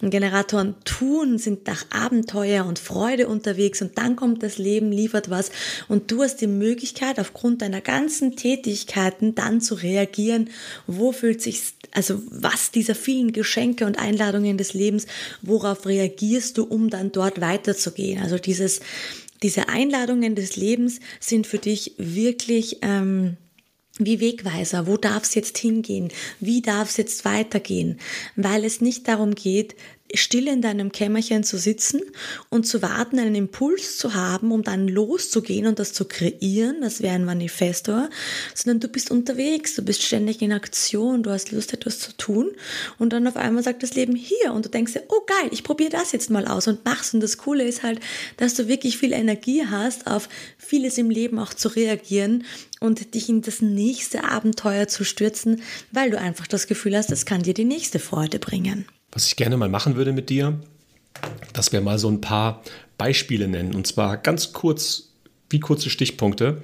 Und 0.00 0.08
Generatoren 0.08 0.74
tun, 0.86 1.36
sind 1.36 1.66
nach 1.66 1.84
Abenteuer 1.90 2.64
und 2.64 2.78
Freude 2.78 3.28
unterwegs 3.28 3.82
und 3.82 3.98
dann 3.98 4.16
kommt 4.16 4.42
das 4.42 4.56
Leben, 4.56 4.90
liefert 4.90 5.28
was 5.28 5.50
und 5.86 6.10
du 6.10 6.22
hast 6.22 6.40
die 6.40 6.46
Möglichkeit, 6.46 7.20
aufgrund 7.20 7.60
deiner 7.60 7.82
ganzen 7.82 8.36
Tätigkeiten 8.36 9.34
dann 9.34 9.49
dann 9.50 9.60
zu 9.60 9.74
reagieren, 9.74 10.50
wo 10.86 11.12
fühlt 11.12 11.42
sich, 11.42 11.62
also 11.92 12.22
was 12.30 12.70
dieser 12.70 12.94
vielen 12.94 13.32
Geschenke 13.32 13.84
und 13.84 13.98
Einladungen 13.98 14.56
des 14.56 14.74
Lebens, 14.74 15.06
worauf 15.42 15.86
reagierst 15.86 16.56
du, 16.56 16.64
um 16.64 16.90
dann 16.90 17.12
dort 17.12 17.40
weiterzugehen? 17.40 18.22
Also 18.22 18.38
dieses, 18.38 18.80
diese 19.42 19.68
Einladungen 19.68 20.34
des 20.34 20.56
Lebens 20.56 21.00
sind 21.18 21.46
für 21.46 21.58
dich 21.58 21.94
wirklich 21.98 22.78
ähm, 22.82 23.36
wie 23.98 24.20
Wegweiser. 24.20 24.86
Wo 24.86 24.96
darf 24.96 25.24
es 25.24 25.34
jetzt 25.34 25.58
hingehen? 25.58 26.10
Wie 26.38 26.62
darf 26.62 26.90
es 26.90 26.96
jetzt 26.96 27.24
weitergehen? 27.24 27.98
Weil 28.36 28.64
es 28.64 28.80
nicht 28.80 29.08
darum 29.08 29.34
geht, 29.34 29.74
still 30.14 30.48
in 30.48 30.62
deinem 30.62 30.92
Kämmerchen 30.92 31.44
zu 31.44 31.58
sitzen 31.58 32.00
und 32.48 32.66
zu 32.66 32.82
warten, 32.82 33.18
einen 33.18 33.34
Impuls 33.34 33.98
zu 33.98 34.14
haben, 34.14 34.52
um 34.52 34.62
dann 34.62 34.88
loszugehen 34.88 35.66
und 35.66 35.78
das 35.78 35.92
zu 35.92 36.04
kreieren, 36.04 36.80
das 36.80 37.02
wäre 37.02 37.14
ein 37.14 37.24
Manifestor, 37.24 38.10
sondern 38.54 38.80
du 38.80 38.88
bist 38.88 39.10
unterwegs, 39.10 39.74
du 39.74 39.82
bist 39.82 40.02
ständig 40.02 40.42
in 40.42 40.52
Aktion, 40.52 41.22
du 41.22 41.30
hast 41.30 41.52
Lust, 41.52 41.72
etwas 41.72 41.98
zu 41.98 42.16
tun. 42.16 42.50
Und 42.98 43.12
dann 43.12 43.26
auf 43.26 43.36
einmal 43.36 43.62
sagt 43.62 43.82
das 43.82 43.94
Leben 43.94 44.16
hier. 44.16 44.52
Und 44.52 44.64
du 44.64 44.68
denkst 44.68 44.92
dir, 44.94 45.02
oh 45.08 45.20
geil, 45.26 45.50
ich 45.52 45.64
probiere 45.64 45.90
das 45.90 46.12
jetzt 46.12 46.30
mal 46.30 46.46
aus 46.46 46.68
und 46.68 46.84
machst 46.84 47.14
und 47.14 47.20
das 47.20 47.38
Coole 47.38 47.64
ist 47.64 47.82
halt, 47.82 48.00
dass 48.36 48.54
du 48.54 48.68
wirklich 48.68 48.98
viel 48.98 49.12
Energie 49.12 49.64
hast, 49.66 50.06
auf 50.06 50.28
vieles 50.58 50.98
im 50.98 51.10
Leben 51.10 51.38
auch 51.38 51.54
zu 51.54 51.68
reagieren 51.68 52.44
und 52.80 53.14
dich 53.14 53.28
in 53.28 53.42
das 53.42 53.60
nächste 53.60 54.24
Abenteuer 54.24 54.88
zu 54.88 55.04
stürzen, 55.04 55.62
weil 55.92 56.10
du 56.10 56.18
einfach 56.18 56.46
das 56.46 56.66
Gefühl 56.66 56.96
hast, 56.96 57.10
das 57.10 57.26
kann 57.26 57.42
dir 57.42 57.54
die 57.54 57.64
nächste 57.64 57.98
Freude 57.98 58.38
bringen. 58.38 58.86
Was 59.12 59.26
ich 59.26 59.36
gerne 59.36 59.56
mal 59.56 59.68
machen 59.68 59.96
würde 59.96 60.12
mit 60.12 60.30
dir, 60.30 60.60
dass 61.52 61.72
wir 61.72 61.80
mal 61.80 61.98
so 61.98 62.08
ein 62.08 62.20
paar 62.20 62.62
Beispiele 62.98 63.48
nennen. 63.48 63.74
Und 63.74 63.86
zwar 63.86 64.16
ganz 64.16 64.52
kurz, 64.52 65.10
wie 65.48 65.60
kurze 65.60 65.90
Stichpunkte. 65.90 66.62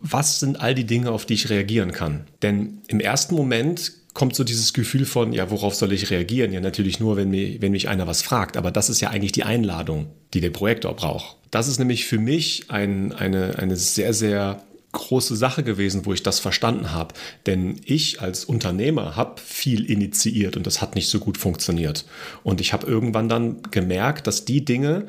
Was 0.00 0.40
sind 0.40 0.60
all 0.60 0.74
die 0.74 0.86
Dinge, 0.86 1.10
auf 1.10 1.26
die 1.26 1.34
ich 1.34 1.50
reagieren 1.50 1.92
kann? 1.92 2.26
Denn 2.42 2.78
im 2.88 3.00
ersten 3.00 3.34
Moment 3.34 3.92
kommt 4.14 4.34
so 4.34 4.44
dieses 4.44 4.72
Gefühl 4.72 5.04
von, 5.04 5.32
ja, 5.32 5.50
worauf 5.50 5.74
soll 5.74 5.92
ich 5.92 6.10
reagieren? 6.10 6.52
Ja, 6.52 6.60
natürlich 6.60 6.98
nur, 6.98 7.16
wenn 7.16 7.30
mich, 7.30 7.60
wenn 7.62 7.72
mich 7.72 7.88
einer 7.88 8.06
was 8.06 8.22
fragt. 8.22 8.56
Aber 8.56 8.70
das 8.70 8.90
ist 8.90 9.00
ja 9.00 9.10
eigentlich 9.10 9.32
die 9.32 9.44
Einladung, 9.44 10.06
die 10.34 10.40
der 10.40 10.50
Projektor 10.50 10.94
braucht. 10.94 11.36
Das 11.50 11.68
ist 11.68 11.78
nämlich 11.78 12.06
für 12.06 12.18
mich 12.18 12.64
ein, 12.68 13.12
eine, 13.12 13.58
eine 13.58 13.76
sehr, 13.76 14.12
sehr 14.12 14.62
große 14.98 15.34
Sache 15.36 15.62
gewesen, 15.62 16.04
wo 16.04 16.12
ich 16.12 16.22
das 16.22 16.38
verstanden 16.38 16.92
habe. 16.92 17.14
Denn 17.46 17.80
ich 17.84 18.20
als 18.20 18.44
Unternehmer 18.44 19.16
habe 19.16 19.40
viel 19.40 19.90
initiiert 19.90 20.56
und 20.56 20.66
das 20.66 20.82
hat 20.82 20.94
nicht 20.94 21.08
so 21.08 21.18
gut 21.18 21.38
funktioniert. 21.38 22.04
Und 22.42 22.60
ich 22.60 22.72
habe 22.72 22.86
irgendwann 22.86 23.28
dann 23.28 23.62
gemerkt, 23.70 24.26
dass 24.26 24.44
die 24.44 24.64
Dinge, 24.64 25.06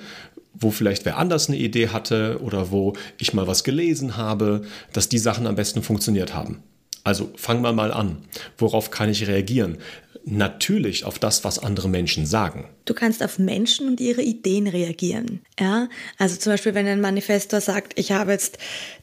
wo 0.54 0.72
vielleicht 0.72 1.06
wer 1.06 1.18
anders 1.18 1.50
eine 1.50 1.58
Idee 1.58 1.90
hatte 1.90 2.40
oder 2.42 2.72
wo 2.72 2.94
ich 3.18 3.34
mal 3.34 3.48
was 3.48 3.64
gelesen 3.64 4.16
habe, 4.18 4.62
dass 4.94 5.10
die 5.10 5.20
Sachen 5.20 5.48
am 5.48 5.56
besten 5.56 5.84
funktioniert 5.84 6.34
haben. 6.34 6.64
Also 7.04 7.32
fangen 7.36 7.62
wir 7.62 7.74
mal 7.74 7.92
an. 7.92 8.18
Worauf 8.58 8.92
kann 8.92 9.10
ich 9.10 9.28
reagieren? 9.28 9.78
natürlich 10.26 11.06
auf 11.06 11.20
das, 11.20 11.44
was 11.44 11.60
andere 11.60 11.90
Menschen 11.90 12.26
sagen. 12.26 12.70
Du 12.86 12.94
kannst 12.94 13.24
auf 13.24 13.40
Menschen 13.40 13.88
und 13.88 14.00
ihre 14.00 14.22
Ideen 14.22 14.68
reagieren. 14.68 15.42
Ja, 15.60 15.90
also 16.18 16.36
zum 16.38 16.54
Beispiel, 16.54 16.74
wenn 16.74 16.88
ein 16.88 17.02
Manifestor 17.02 17.62
sagt, 17.62 17.98
ich 17.98 18.12
habe 18.12 18.32
jetzt 18.32 18.58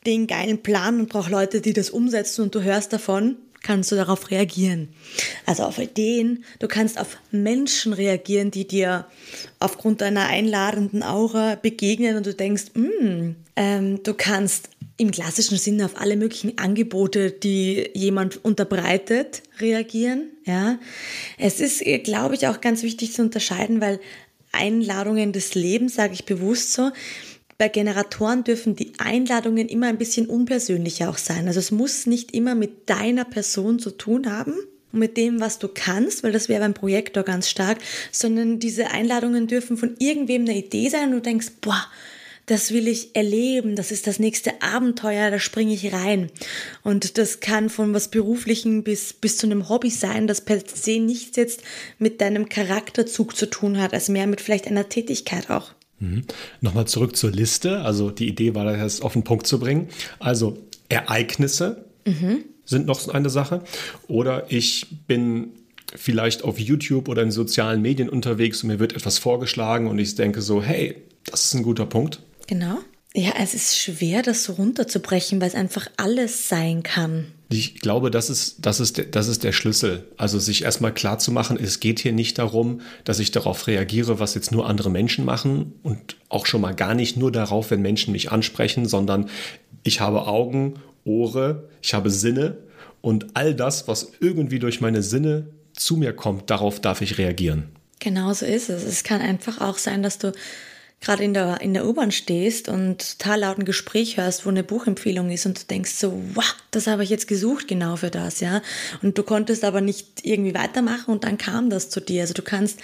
den 0.07 0.27
geilen 0.27 0.63
Plan 0.63 1.01
und 1.01 1.09
brauche 1.09 1.31
Leute, 1.31 1.61
die 1.61 1.73
das 1.73 1.91
umsetzen 1.91 2.43
und 2.43 2.55
du 2.55 2.63
hörst 2.63 2.93
davon, 2.93 3.37
kannst 3.63 3.91
du 3.91 3.97
darauf 3.97 4.31
reagieren. 4.31 4.91
Also 5.45 5.65
auf 5.65 5.79
Ideen, 5.79 6.45
du 6.61 6.69
kannst 6.69 7.01
auf 7.01 7.19
Menschen 7.33 7.93
reagieren, 7.93 8.53
die 8.53 8.67
dir 8.67 9.07
aufgrund 9.59 10.03
deiner 10.03 10.27
einladenden 10.27 11.03
Aura 11.03 11.57
begegnen 11.57 12.17
und 12.17 12.27
du 12.27 12.35
denkst, 12.35 12.67
mm, 12.75 13.31
ähm, 13.57 14.03
du 14.05 14.15
kannst 14.15 14.71
im 14.99 15.11
klassischen 15.11 15.59
Sinne 15.59 15.85
auf 15.85 16.01
alle 16.01 16.17
möglichen 16.17 16.59
Angebote, 16.59 17.31
die 17.31 17.91
jemand 17.95 18.45
unterbreitet, 18.45 19.43
reagieren. 19.61 20.31
Ja, 20.45 20.79
es 21.39 21.61
ist, 21.61 21.85
glaube 22.05 22.35
ich, 22.35 22.47
auch 22.49 22.61
ganz 22.61 22.83
wichtig 22.83 23.13
zu 23.13 23.23
unterscheiden, 23.23 23.81
weil 23.81 24.01
Einladungen 24.53 25.33
des 25.33 25.55
Lebens, 25.55 25.95
sage 25.95 26.15
ich 26.15 26.25
bewusst 26.25 26.73
so, 26.73 26.91
bei 27.59 27.69
Generatoren 27.69 28.45
dürfen 28.45 28.77
die 28.77 28.93
Einladungen 28.99 29.69
immer 29.69 29.87
ein 29.87 29.99
bisschen 29.99 30.27
unpersönlicher 30.27 31.09
auch 31.09 31.19
sein. 31.19 31.47
Also 31.47 31.59
es 31.59 31.71
muss 31.71 32.07
nicht 32.07 32.35
immer 32.35 32.55
mit 32.55 32.89
deiner 32.89 33.25
Person 33.25 33.79
zu 33.79 33.91
tun 33.91 34.31
haben 34.31 34.53
und 34.93 34.99
mit 34.99 35.17
dem, 35.17 35.41
was 35.41 35.59
du 35.59 35.69
kannst, 35.69 36.23
weil 36.23 36.33
das 36.33 36.49
wäre 36.49 36.61
beim 36.61 36.75
Projektor 36.75 37.23
ganz 37.23 37.49
stark, 37.49 37.79
sondern 38.13 38.59
diese 38.59 38.91
Einladungen 38.91 39.47
dürfen 39.47 39.77
von 39.77 39.97
irgendwem 39.99 40.43
eine 40.43 40.57
Idee 40.57 40.89
sein 40.89 41.09
und 41.09 41.13
du 41.13 41.21
denkst, 41.23 41.53
boah, 41.63 41.87
das 42.47 42.71
will 42.73 42.87
ich 42.87 43.15
erleben, 43.15 43.75
das 43.75 43.91
ist 43.91 44.07
das 44.07 44.21
nächste 44.21 44.63
Abenteuer, 44.63 45.31
da 45.31 45.39
springe 45.41 45.75
ich 45.75 45.93
rein. 45.93 46.31
Und 46.83 47.19
das 47.19 47.41
kann 47.41 47.69
von 47.69 47.93
was 47.93 48.09
Beruflichen 48.09 48.85
bis, 48.85 49.13
bis 49.13 49.37
zu 49.37 49.47
einem 49.47 49.69
Hobby 49.69 49.91
sein, 49.91 50.29
das 50.29 50.41
per 50.41 50.61
se 50.61 51.01
nichts 51.01 51.37
jetzt 51.37 51.63
mit 51.99 52.21
deinem 52.21 52.49
Charakterzug 52.49 53.37
zu 53.37 53.47
tun 53.47 53.79
hat, 53.79 53.93
als 53.93 54.09
mehr 54.09 54.29
mit 54.29 54.41
vielleicht 54.41 54.69
einer 54.69 54.89
Tätigkeit 54.89 55.51
auch. 55.51 55.73
Mhm. 55.99 56.25
Nochmal 56.61 56.87
zurück 56.87 57.17
zur 57.17 57.33
Liste. 57.33 57.81
Also 57.81 58.11
die 58.11 58.29
Idee 58.29 58.55
war, 58.55 58.65
das 58.65 59.01
auf 59.01 59.15
den 59.15 59.25
Punkt 59.25 59.47
zu 59.47 59.59
bringen. 59.59 59.89
Also 60.21 60.59
Ereignisse 60.89 61.85
mhm. 62.05 62.45
sind 62.65 62.87
noch 62.87 63.09
eine 63.09 63.31
Sache. 63.31 63.63
Oder 64.07 64.47
ich 64.51 64.87
bin 65.09 65.49
vielleicht 65.95 66.45
auf 66.45 66.61
YouTube 66.61 67.09
oder 67.09 67.23
in 67.23 67.31
sozialen 67.31 67.83
Medien 67.83 68.09
unterwegs 68.09 68.63
und 68.63 68.69
mir 68.69 68.79
wird 68.79 68.95
etwas 68.95 69.19
vorgeschlagen 69.19 69.89
und 69.89 69.99
ich 69.99 70.15
denke 70.15 70.43
so, 70.43 70.63
hey, 70.63 70.97
das 71.25 71.47
ist 71.47 71.55
ein 71.55 71.63
guter 71.63 71.87
Punkt. 71.87 72.21
Genau. 72.47 72.79
Ja, 73.15 73.33
es 73.41 73.55
ist 73.55 73.79
schwer, 73.79 74.23
das 74.23 74.45
so 74.45 74.53
runterzubrechen, 74.55 75.41
weil 75.41 75.49
es 75.49 75.55
einfach 75.55 75.89
alles 75.97 76.51
sein 76.51 76.83
kann. 76.83 77.33
Ich 77.49 77.81
glaube, 77.81 78.11
das 78.11 78.29
ist, 78.29 78.67
das, 78.67 78.79
ist, 78.79 79.15
das 79.15 79.29
ist 79.29 79.43
der 79.43 79.53
Schlüssel. 79.53 80.05
Also 80.19 80.39
sich 80.39 80.65
erstmal 80.65 80.93
klar 80.93 81.19
zu 81.19 81.33
machen, 81.33 81.59
es 81.59 81.81
geht 81.81 81.99
hier 82.01 82.13
nicht 82.13 82.39
darum, 82.39 82.83
dass 83.05 83.19
ich 83.19 83.31
darauf 83.31 83.67
reagiere, 83.69 84.19
was 84.19 84.35
jetzt 84.35 84.53
nur 84.53 84.69
andere 84.69 84.91
Menschen 84.91 85.25
machen 85.25 85.73
und 85.83 86.17
auch 86.29 86.45
schon 86.45 86.61
mal 86.61 86.75
gar 86.75 86.95
nicht 86.95 87.17
nur 87.17 87.33
darauf, 87.33 87.71
wenn 87.71 87.81
Menschen 87.81 88.13
mich 88.13 88.33
ansprechen, 88.33 88.87
sondern 88.87 89.31
ich 89.83 90.01
habe 90.01 90.27
Augen, 90.27 90.75
Ohre, 91.05 91.71
ich 91.81 91.95
habe 91.95 92.11
Sinne 92.11 92.59
und 93.01 93.29
all 93.35 93.55
das, 93.55 93.89
was 93.89 94.13
irgendwie 94.21 94.59
durch 94.59 94.83
meine 94.83 95.03
Sinne 95.03 95.47
zu 95.73 95.97
mir 95.97 96.13
kommt, 96.13 96.51
darauf 96.51 96.81
darf 96.81 97.01
ich 97.01 97.17
reagieren. 97.17 97.71
Genau 98.01 98.33
so 98.35 98.45
ist 98.45 98.69
es. 98.69 98.83
Es 98.85 99.05
kann 99.05 99.21
einfach 99.21 99.61
auch 99.61 99.79
sein, 99.79 100.03
dass 100.03 100.19
du 100.19 100.33
gerade 101.01 101.25
in 101.25 101.35
der, 101.35 101.61
in 101.61 101.75
der 101.75 101.87
U-Bahn 101.87 102.11
stehst 102.11 102.69
und 102.69 103.19
total 103.19 103.41
laut 103.41 103.59
ein 103.59 103.65
Gespräch 103.65 104.17
hörst, 104.17 104.47
wo 104.47 104.51
eine 104.51 104.65
Buchempfehlung 104.65 105.31
ist 105.31 105.47
und 105.47 105.61
du 105.61 105.67
denkst 105.67 105.93
so, 105.93 106.21
wow, 106.35 106.55
das 106.71 106.87
habe 106.87 107.05
ich 107.05 107.11
jetzt 107.11 107.29
gesucht 107.29 107.69
genau 107.69 107.97
für 107.97 108.11
das, 108.11 108.41
ja. 108.41 108.63
Und 109.03 109.17
du 109.19 109.23
konntest 109.23 109.65
aber 109.65 109.81
nicht 109.81 110.25
irgendwie 110.25 110.55
weitermachen 110.55 111.13
und 111.13 111.25
dann 111.25 111.39
kam 111.39 111.71
das 111.71 111.91
zu 111.91 112.01
dir. 112.01 112.23
Also 112.23 112.35
du 112.35 112.43
kannst 112.43 112.81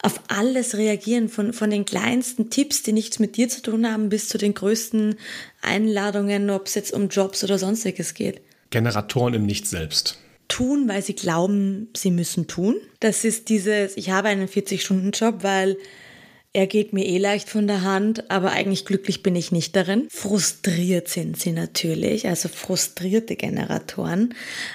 auf 0.00 0.20
alles 0.28 0.76
reagieren, 0.76 1.28
von, 1.28 1.52
von 1.52 1.70
den 1.70 1.84
kleinsten 1.84 2.50
Tipps, 2.50 2.82
die 2.84 2.92
nichts 2.92 3.18
mit 3.18 3.36
dir 3.36 3.48
zu 3.48 3.60
tun 3.62 3.90
haben, 3.90 4.08
bis 4.08 4.28
zu 4.28 4.38
den 4.38 4.54
größten 4.54 5.16
Einladungen, 5.60 6.50
ob 6.50 6.66
es 6.66 6.74
jetzt 6.76 6.92
um 6.92 7.08
Jobs 7.08 7.42
oder 7.42 7.58
sonstiges 7.58 8.14
geht. 8.14 8.40
Generatoren 8.70 9.34
im 9.34 9.44
Nicht 9.44 9.66
selbst 9.66 10.18
tun, 10.48 10.88
weil 10.88 11.02
sie 11.02 11.14
glauben, 11.14 11.88
sie 11.94 12.10
müssen 12.10 12.46
tun. 12.46 12.76
Das 13.00 13.24
ist 13.24 13.48
dieses, 13.50 13.96
ich 13.96 14.10
habe 14.10 14.28
einen 14.28 14.48
40-Stunden-Job, 14.48 15.42
weil 15.42 15.76
er 16.58 16.66
geht 16.66 16.92
mir 16.92 17.06
eh 17.06 17.18
leicht 17.18 17.48
von 17.48 17.68
der 17.68 17.82
Hand, 17.82 18.32
aber 18.32 18.50
eigentlich 18.50 18.84
glücklich 18.84 19.22
bin 19.22 19.36
ich 19.36 19.52
nicht 19.52 19.76
darin. 19.76 20.08
Frustriert 20.10 21.06
sind 21.06 21.38
sie 21.38 21.52
natürlich, 21.52 22.26
also 22.26 22.48
frustrierte 22.48 23.36
Generatoren, 23.36 24.34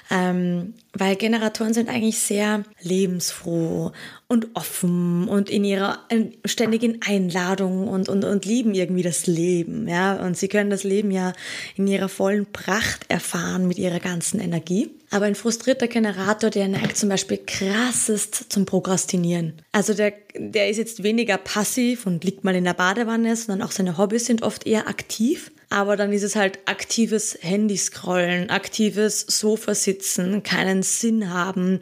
ähm, 0.09 0.75
weil 0.93 1.17
Generatoren 1.17 1.73
sind 1.73 1.89
eigentlich 1.89 2.19
sehr 2.19 2.63
lebensfroh 2.81 3.91
und 4.29 4.47
offen 4.53 5.27
und 5.27 5.49
in 5.49 5.65
ihrer 5.65 5.99
ständigen 6.45 7.01
Einladung 7.05 7.89
und, 7.89 8.07
und, 8.07 8.23
und 8.23 8.45
lieben 8.45 8.73
irgendwie 8.75 9.03
das 9.03 9.27
Leben. 9.27 9.85
Ja? 9.89 10.25
Und 10.25 10.37
sie 10.37 10.47
können 10.47 10.69
das 10.69 10.85
Leben 10.85 11.11
ja 11.11 11.33
in 11.75 11.85
ihrer 11.85 12.07
vollen 12.07 12.45
Pracht 12.45 13.09
erfahren 13.09 13.67
mit 13.67 13.77
ihrer 13.77 13.99
ganzen 13.99 14.39
Energie. 14.39 14.89
Aber 15.13 15.26
ein 15.26 15.36
frustrierter 15.36 15.88
Generator, 15.88 16.49
der 16.49 16.67
neigt 16.67 16.97
zum 16.97 17.08
Beispiel 17.08 17.38
krassest 17.38 18.52
zum 18.52 18.65
Prokrastinieren. 18.65 19.62
Also 19.71 19.93
der, 19.93 20.12
der 20.36 20.69
ist 20.69 20.78
jetzt 20.78 21.04
weniger 21.04 21.38
passiv 21.38 22.08
und 22.08 22.23
liegt 22.23 22.43
mal 22.43 22.56
in 22.56 22.63
der 22.63 22.73
Badewanne, 22.73 23.36
sondern 23.36 23.67
auch 23.67 23.71
seine 23.71 23.99
Hobbys 23.99 24.26
sind 24.26 24.41
oft 24.41 24.65
eher 24.65 24.88
aktiv 24.88 25.52
aber 25.73 25.97
dann 25.97 26.13
ist 26.13 26.21
es 26.21 26.36
halt 26.36 26.59
aktives 26.65 27.36
Handyscrollen, 27.41 28.51
aktives 28.51 29.21
Sofasitzen, 29.27 30.43
keinen 30.43 30.83
Sinn 30.83 31.33
haben, 31.33 31.79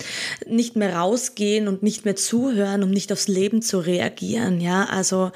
nicht 0.48 0.78
mehr 0.78 0.96
rausgehen 0.96 1.68
und 1.68 1.84
nicht 1.84 2.06
mehr 2.06 2.16
zuhören, 2.16 2.84
um 2.84 2.90
nicht 2.90 3.12
aufs 3.12 3.28
Leben 3.28 3.62
zu 3.62 3.80
reagieren. 3.80 4.62
Ja, 4.62 4.86
also 4.86 5.32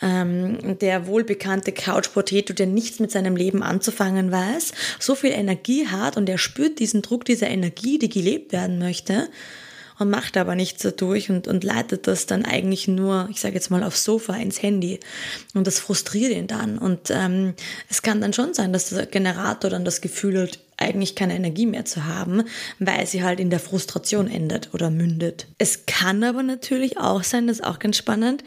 ähm, 0.00 0.78
der 0.80 1.06
wohlbekannte 1.06 1.72
Couch 1.72 2.10
Potato, 2.14 2.54
der 2.54 2.66
nichts 2.66 3.00
mit 3.00 3.10
seinem 3.10 3.36
Leben 3.36 3.62
anzufangen 3.62 4.32
weiß, 4.32 4.72
so 4.98 5.14
viel 5.14 5.32
Energie 5.32 5.86
hat 5.86 6.16
und 6.16 6.28
er 6.28 6.38
spürt 6.38 6.78
diesen 6.78 7.02
Druck 7.02 7.26
dieser 7.26 7.48
Energie, 7.48 7.98
die 7.98 8.08
gelebt 8.08 8.52
werden 8.52 8.78
möchte 8.78 9.28
und 10.00 10.10
macht 10.10 10.36
aber 10.38 10.54
nichts 10.54 10.82
dadurch 10.82 11.30
und, 11.30 11.46
und 11.46 11.62
leitet 11.62 12.06
das 12.06 12.26
dann 12.26 12.44
eigentlich 12.44 12.88
nur, 12.88 13.28
ich 13.30 13.40
sage 13.40 13.54
jetzt 13.54 13.70
mal, 13.70 13.84
aufs 13.84 14.02
Sofa, 14.02 14.34
ins 14.34 14.62
Handy. 14.62 14.98
Und 15.54 15.66
das 15.66 15.78
frustriert 15.78 16.32
ihn 16.32 16.46
dann. 16.46 16.78
Und 16.78 17.10
ähm, 17.10 17.54
es 17.90 18.00
kann 18.00 18.20
dann 18.20 18.32
schon 18.32 18.54
sein, 18.54 18.72
dass 18.72 18.88
der 18.88 19.04
Generator 19.06 19.70
dann 19.70 19.84
das 19.84 20.00
Gefühl 20.00 20.40
hat, 20.42 20.58
eigentlich 20.78 21.14
keine 21.14 21.36
Energie 21.36 21.66
mehr 21.66 21.84
zu 21.84 22.06
haben, 22.06 22.42
weil 22.78 23.06
sie 23.06 23.22
halt 23.22 23.38
in 23.38 23.50
der 23.50 23.60
Frustration 23.60 24.28
endet 24.28 24.72
oder 24.72 24.88
mündet. 24.88 25.46
Es 25.58 25.84
kann 25.84 26.24
aber 26.24 26.42
natürlich 26.42 26.96
auch 26.96 27.22
sein, 27.22 27.46
das 27.46 27.58
ist 27.58 27.64
auch 27.66 27.78
ganz 27.78 27.98
spannend, 27.98 28.42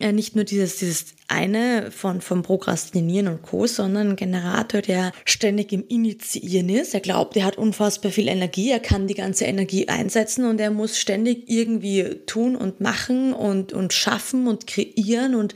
ja, 0.00 0.12
nicht 0.12 0.34
nur 0.34 0.44
dieses, 0.44 0.76
dieses 0.76 1.06
eine 1.28 1.90
von, 1.90 2.22
vom 2.22 2.42
Prokrastinieren 2.42 3.28
und 3.28 3.42
Co., 3.42 3.66
sondern 3.66 4.10
ein 4.10 4.16
Generator, 4.16 4.80
der 4.80 5.12
ständig 5.26 5.72
im 5.72 5.84
Initiieren 5.88 6.70
ist. 6.70 6.94
Er 6.94 7.00
glaubt, 7.00 7.36
er 7.36 7.44
hat 7.44 7.58
unfassbar 7.58 8.10
viel 8.10 8.28
Energie, 8.28 8.70
er 8.70 8.80
kann 8.80 9.06
die 9.06 9.14
ganze 9.14 9.44
Energie 9.44 9.88
einsetzen 9.88 10.46
und 10.46 10.58
er 10.58 10.70
muss 10.70 10.98
ständig 10.98 11.50
irgendwie 11.50 12.16
tun 12.24 12.56
und 12.56 12.80
machen 12.80 13.34
und, 13.34 13.74
und 13.74 13.92
schaffen 13.92 14.48
und 14.48 14.66
kreieren 14.66 15.34
und 15.34 15.54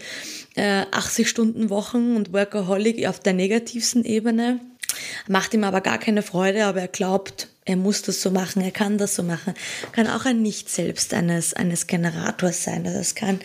äh, 0.57 0.85
80 0.90 1.26
Stunden 1.26 1.70
Wochen 1.70 2.14
und 2.14 2.35
Workaholic 2.35 3.07
auf 3.07 3.20
der 3.20 3.33
negativsten 3.33 4.04
Ebene. 4.04 4.61
Macht 5.26 5.54
ihm 5.54 5.64
aber 5.64 5.80
gar 5.80 5.98
keine 5.98 6.22
Freude, 6.22 6.66
aber 6.66 6.83
er 6.83 6.88
glaubt, 6.88 7.48
er 7.66 7.77
muss 7.77 8.03
das 8.03 8.20
so 8.20 8.31
machen, 8.31 8.62
er 8.62 8.72
kann 8.72 8.98
das 8.98 9.14
so 9.14 9.22
machen. 9.22 9.55
Kann 9.92 10.07
auch 10.07 10.27
ein 10.27 10.42
Nicht-Selbst 10.42 11.14
eines, 11.14 11.55
eines 11.55 11.87
Generators 11.87 12.62
sein. 12.62 12.87
Also 12.87 12.98
es 12.98 13.14
kann 13.14 13.40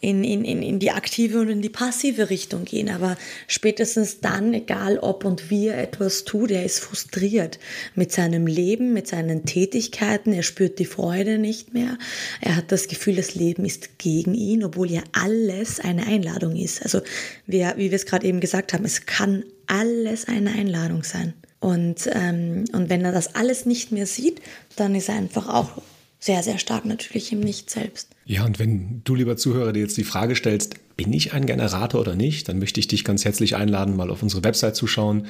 in, 0.00 0.24
in, 0.24 0.44
in 0.44 0.78
die 0.78 0.90
aktive 0.90 1.38
und 1.40 1.50
in 1.50 1.60
die 1.60 1.68
passive 1.68 2.30
Richtung 2.30 2.64
gehen. 2.64 2.88
Aber 2.88 3.18
spätestens 3.46 4.20
dann, 4.20 4.54
egal 4.54 4.98
ob 4.98 5.26
und 5.26 5.50
wie 5.50 5.66
er 5.66 5.82
etwas 5.82 6.24
tut, 6.24 6.50
er 6.50 6.64
ist 6.64 6.78
frustriert 6.78 7.58
mit 7.94 8.10
seinem 8.10 8.46
Leben, 8.46 8.94
mit 8.94 9.06
seinen 9.06 9.44
Tätigkeiten. 9.44 10.32
Er 10.32 10.44
spürt 10.44 10.78
die 10.78 10.86
Freude 10.86 11.36
nicht 11.36 11.74
mehr. 11.74 11.98
Er 12.40 12.56
hat 12.56 12.72
das 12.72 12.88
Gefühl, 12.88 13.16
das 13.16 13.34
Leben 13.34 13.66
ist 13.66 13.98
gegen 13.98 14.32
ihn, 14.32 14.64
obwohl 14.64 14.90
ja 14.90 15.02
alles 15.12 15.78
eine 15.78 16.06
Einladung 16.06 16.56
ist. 16.56 16.82
Also 16.82 17.02
wie, 17.46 17.66
wie 17.76 17.90
wir 17.90 17.96
es 17.96 18.06
gerade 18.06 18.26
eben 18.26 18.40
gesagt 18.40 18.72
haben, 18.72 18.86
es 18.86 19.04
kann 19.04 19.44
alles 19.66 20.26
eine 20.26 20.52
Einladung 20.52 21.02
sein. 21.02 21.34
Und, 21.60 22.08
ähm, 22.12 22.64
und 22.72 22.88
wenn 22.88 23.04
er 23.04 23.12
das 23.12 23.34
alles 23.34 23.66
nicht 23.66 23.92
mehr 23.92 24.06
sieht, 24.06 24.40
dann 24.76 24.94
ist 24.94 25.08
er 25.08 25.16
einfach 25.16 25.48
auch 25.48 25.82
sehr, 26.20 26.42
sehr 26.42 26.58
stark 26.58 26.84
natürlich 26.84 27.32
im 27.32 27.40
Nicht 27.40 27.70
selbst. 27.70 28.08
Ja, 28.24 28.44
und 28.44 28.58
wenn 28.58 29.02
du, 29.04 29.14
lieber 29.14 29.36
Zuhörer, 29.36 29.72
dir 29.72 29.78
jetzt 29.80 29.96
die 29.96 30.04
Frage 30.04 30.34
stellst, 30.34 30.74
bin 30.96 31.12
ich 31.12 31.32
ein 31.32 31.46
Generator 31.46 32.00
oder 32.00 32.16
nicht, 32.16 32.48
dann 32.48 32.58
möchte 32.58 32.80
ich 32.80 32.88
dich 32.88 33.04
ganz 33.04 33.24
herzlich 33.24 33.54
einladen, 33.54 33.94
mal 33.96 34.10
auf 34.10 34.20
unsere 34.22 34.42
Website 34.42 34.74
zu 34.74 34.88
schauen, 34.88 35.26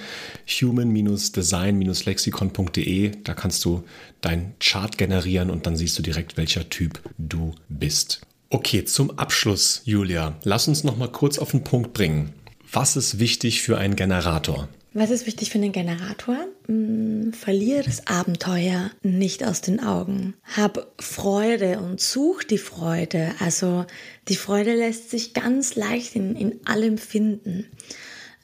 human-design-lexikon.de. 0.49 3.13
Da 3.23 3.35
kannst 3.35 3.67
du 3.67 3.85
dein 4.23 4.55
Chart 4.61 4.97
generieren 4.97 5.51
und 5.51 5.67
dann 5.67 5.77
siehst 5.77 5.99
du 5.99 6.03
direkt, 6.03 6.39
welcher 6.39 6.71
Typ 6.71 7.03
du 7.19 7.55
bist. 7.69 8.23
Okay, 8.49 8.87
zum 8.87 9.19
Abschluss, 9.19 9.83
Julia, 9.85 10.39
lass 10.43 10.69
uns 10.69 10.85
noch 10.85 10.97
mal 10.97 11.13
kurz 11.13 11.39
auf 11.39 11.51
den 11.51 11.65
Punkt 11.65 11.93
bringen. 11.93 12.33
Was 12.73 12.97
ist 12.97 13.19
wichtig 13.19 13.61
für 13.61 13.77
einen 13.77 13.95
Generator? 13.95 14.71
Was 14.95 15.11
ist 15.11 15.27
wichtig 15.27 15.51
für 15.51 15.59
einen 15.59 15.73
Generator? 15.73 16.47
Hm, 16.67 17.33
verliere 17.33 17.83
das 17.83 18.07
Abenteuer 18.07 18.91
nicht 19.03 19.45
aus 19.45 19.61
den 19.61 19.81
Augen. 19.81 20.35
Hab 20.57 20.93
Freude 20.99 21.79
und 21.81 22.01
such 22.01 22.43
die 22.45 22.59
Freude. 22.59 23.35
Also 23.39 23.85
die 24.29 24.37
Freude 24.37 24.75
lässt 24.75 25.11
sich 25.11 25.35
ganz 25.35 25.75
leicht 25.75 26.17
in, 26.17 26.35
in 26.37 26.67
allem 26.67 26.97
finden. 26.97 27.67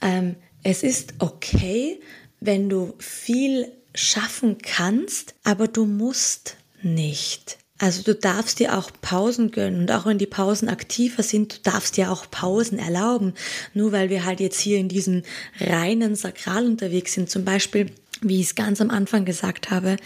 Ähm, 0.02 0.36
es 0.62 0.82
ist 0.82 1.14
okay, 1.18 2.00
wenn 2.40 2.68
du 2.68 2.94
viel 2.98 3.72
schaffen 3.94 4.58
kannst, 4.58 5.34
aber 5.44 5.66
du 5.66 5.86
musst 5.86 6.56
nicht. 6.82 7.58
Also 7.78 8.02
du 8.02 8.14
darfst 8.14 8.60
dir 8.60 8.78
auch 8.78 8.90
Pausen 9.02 9.50
gönnen 9.50 9.80
und 9.80 9.90
auch 9.90 10.06
wenn 10.06 10.18
die 10.18 10.26
Pausen 10.26 10.68
aktiver 10.68 11.24
sind, 11.24 11.56
du 11.56 11.70
darfst 11.70 11.96
dir 11.96 12.12
auch 12.12 12.30
Pausen 12.30 12.78
erlauben. 12.78 13.34
Nur 13.74 13.90
weil 13.90 14.10
wir 14.10 14.24
halt 14.24 14.38
jetzt 14.38 14.60
hier 14.60 14.78
in 14.78 14.88
diesem 14.88 15.22
reinen 15.58 16.14
Sakral 16.14 16.66
unterwegs 16.66 17.14
sind, 17.14 17.30
zum 17.30 17.44
Beispiel 17.44 17.90
wie 18.20 18.40
ich 18.40 18.46
es 18.46 18.54
ganz 18.54 18.80
am 18.80 18.90
Anfang 18.90 19.24
gesagt 19.24 19.70
habe, 19.70 19.96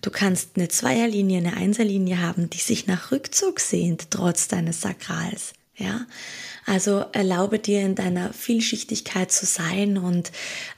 du 0.00 0.10
kannst 0.10 0.50
eine 0.56 0.68
Zweierlinie, 0.68 1.38
eine 1.38 1.56
Einserlinie 1.56 2.20
haben, 2.20 2.50
die 2.50 2.58
sich 2.58 2.86
nach 2.86 3.10
Rückzug 3.10 3.58
sehnt, 3.58 4.10
trotz 4.10 4.48
deines 4.48 4.80
Sakrals. 4.80 5.54
Ja, 5.76 6.06
also 6.66 7.04
erlaube 7.12 7.58
dir 7.58 7.80
in 7.80 7.96
deiner 7.96 8.32
Vielschichtigkeit 8.32 9.32
zu 9.32 9.44
sein 9.44 9.98
und 9.98 10.30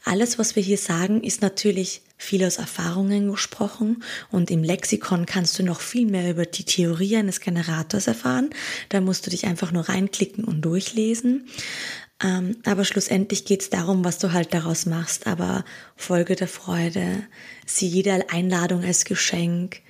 alles, 0.04 0.38
was 0.38 0.56
wir 0.56 0.62
hier 0.62 0.78
sagen, 0.78 1.22
ist 1.22 1.42
natürlich 1.42 2.00
viel 2.16 2.44
aus 2.44 2.56
Erfahrungen 2.56 3.30
gesprochen 3.30 4.02
und 4.30 4.50
im 4.50 4.62
Lexikon 4.62 5.26
kannst 5.26 5.58
du 5.58 5.62
noch 5.62 5.80
viel 5.80 6.06
mehr 6.06 6.30
über 6.30 6.46
die 6.46 6.64
Theorie 6.64 7.16
eines 7.16 7.40
Generators 7.40 8.06
erfahren. 8.06 8.50
Da 8.88 9.00
musst 9.00 9.26
du 9.26 9.30
dich 9.30 9.46
einfach 9.46 9.72
nur 9.72 9.88
reinklicken 9.88 10.44
und 10.44 10.62
durchlesen. 10.62 11.46
Ähm, 12.22 12.56
aber 12.64 12.84
schlussendlich 12.84 13.44
geht 13.44 13.60
es 13.60 13.70
darum, 13.70 14.04
was 14.04 14.18
du 14.18 14.32
halt 14.32 14.54
daraus 14.54 14.86
machst. 14.86 15.26
Aber 15.26 15.64
Folge 15.96 16.34
der 16.34 16.48
Freude, 16.48 17.22
sieh 17.66 17.88
jede 17.88 18.30
Einladung 18.30 18.82
als 18.82 19.04
Geschenk. 19.04 19.82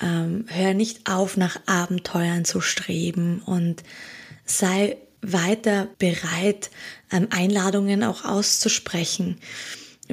Ähm, 0.00 0.46
hör 0.48 0.74
nicht 0.74 1.10
auf, 1.10 1.36
nach 1.36 1.60
Abenteuern 1.66 2.44
zu 2.44 2.60
streben 2.60 3.42
und 3.44 3.82
sei 4.44 4.96
weiter 5.22 5.88
bereit, 5.98 6.70
ähm, 7.10 7.28
Einladungen 7.30 8.04
auch 8.04 8.24
auszusprechen. 8.24 9.38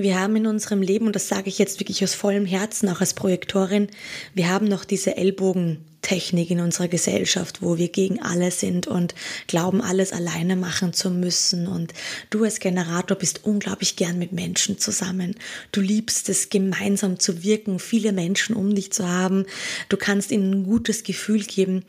Wir 0.02 0.18
haben 0.18 0.38
in 0.38 0.48
unserem 0.48 0.82
Leben, 0.82 1.08
und 1.08 1.16
das 1.16 1.28
sage 1.28 1.50
ich 1.50 1.60
jetzt 1.60 1.82
wirklich 1.82 2.02
aus 2.06 2.14
vollem 2.14 2.46
Herzen, 2.46 2.88
auch 2.88 3.02
als 3.02 3.14
Projektorin, 3.14 3.88
wir 4.34 4.50
haben 4.50 4.66
noch 4.68 4.86
diese 4.86 5.18
Ellbogen 5.18 5.84
Technik 6.02 6.52
in 6.52 6.60
unserer 6.60 6.88
Gesellschaft, 6.88 7.62
wo 7.62 7.78
wir 7.78 7.90
gegen 7.90 8.22
alle 8.22 8.52
sind 8.52 8.88
und 8.88 9.16
glauben, 9.48 9.82
alles 9.82 10.14
alleine 10.14 10.56
machen 10.56 10.94
zu 10.94 11.10
müssen. 11.10 11.68
Und 11.68 11.94
du 12.30 12.44
als 12.44 12.60
Generator 12.60 13.18
bist 13.18 13.44
unglaublich 13.44 13.96
gern 13.96 14.18
mit 14.18 14.32
Menschen 14.32 14.78
zusammen. 14.78 15.36
Du 15.72 15.82
liebst 15.82 16.30
es, 16.30 16.50
gemeinsam 16.50 17.20
zu 17.20 17.44
wirken, 17.44 17.80
viele 17.80 18.12
Menschen 18.12 18.56
um 18.56 18.74
dich 18.76 18.92
zu 18.92 19.08
haben. 19.08 19.46
Du 19.90 19.98
kannst 19.98 20.32
ihnen 20.32 20.52
ein 20.52 20.64
gutes 20.64 21.04
Gefühl 21.04 21.44
geben. 21.44 21.84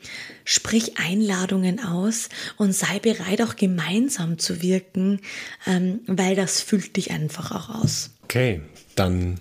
Sprich 0.45 0.97
Einladungen 0.97 1.79
aus 1.83 2.29
und 2.57 2.73
sei 2.73 2.99
bereit, 2.99 3.41
auch 3.41 3.55
gemeinsam 3.55 4.39
zu 4.39 4.61
wirken, 4.61 5.21
ähm, 5.65 6.01
weil 6.07 6.35
das 6.35 6.61
füllt 6.61 6.95
dich 6.97 7.11
einfach 7.11 7.51
auch 7.51 7.83
aus. 7.83 8.11
Okay, 8.23 8.61
dann 8.95 9.39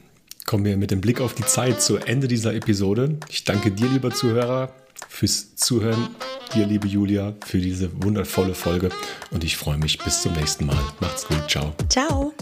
kommen 0.50 0.64
wir 0.64 0.76
mit 0.76 0.90
dem 0.90 1.00
Blick 1.00 1.20
auf 1.20 1.32
die 1.32 1.44
Zeit 1.44 1.80
zu 1.80 1.98
Ende 1.98 2.26
dieser 2.26 2.52
Episode. 2.52 3.20
Ich 3.28 3.44
danke 3.44 3.70
dir, 3.70 3.86
lieber 3.86 4.10
Zuhörer, 4.10 4.74
fürs 5.08 5.54
Zuhören, 5.54 6.08
dir, 6.52 6.66
liebe 6.66 6.88
Julia, 6.88 7.34
für 7.46 7.58
diese 7.58 8.02
wundervolle 8.02 8.54
Folge 8.54 8.88
und 9.30 9.44
ich 9.44 9.56
freue 9.56 9.78
mich 9.78 10.00
bis 10.00 10.22
zum 10.22 10.32
nächsten 10.32 10.66
Mal. 10.66 10.82
Macht's 10.98 11.28
gut, 11.28 11.48
ciao. 11.48 11.72
Ciao. 11.88 12.34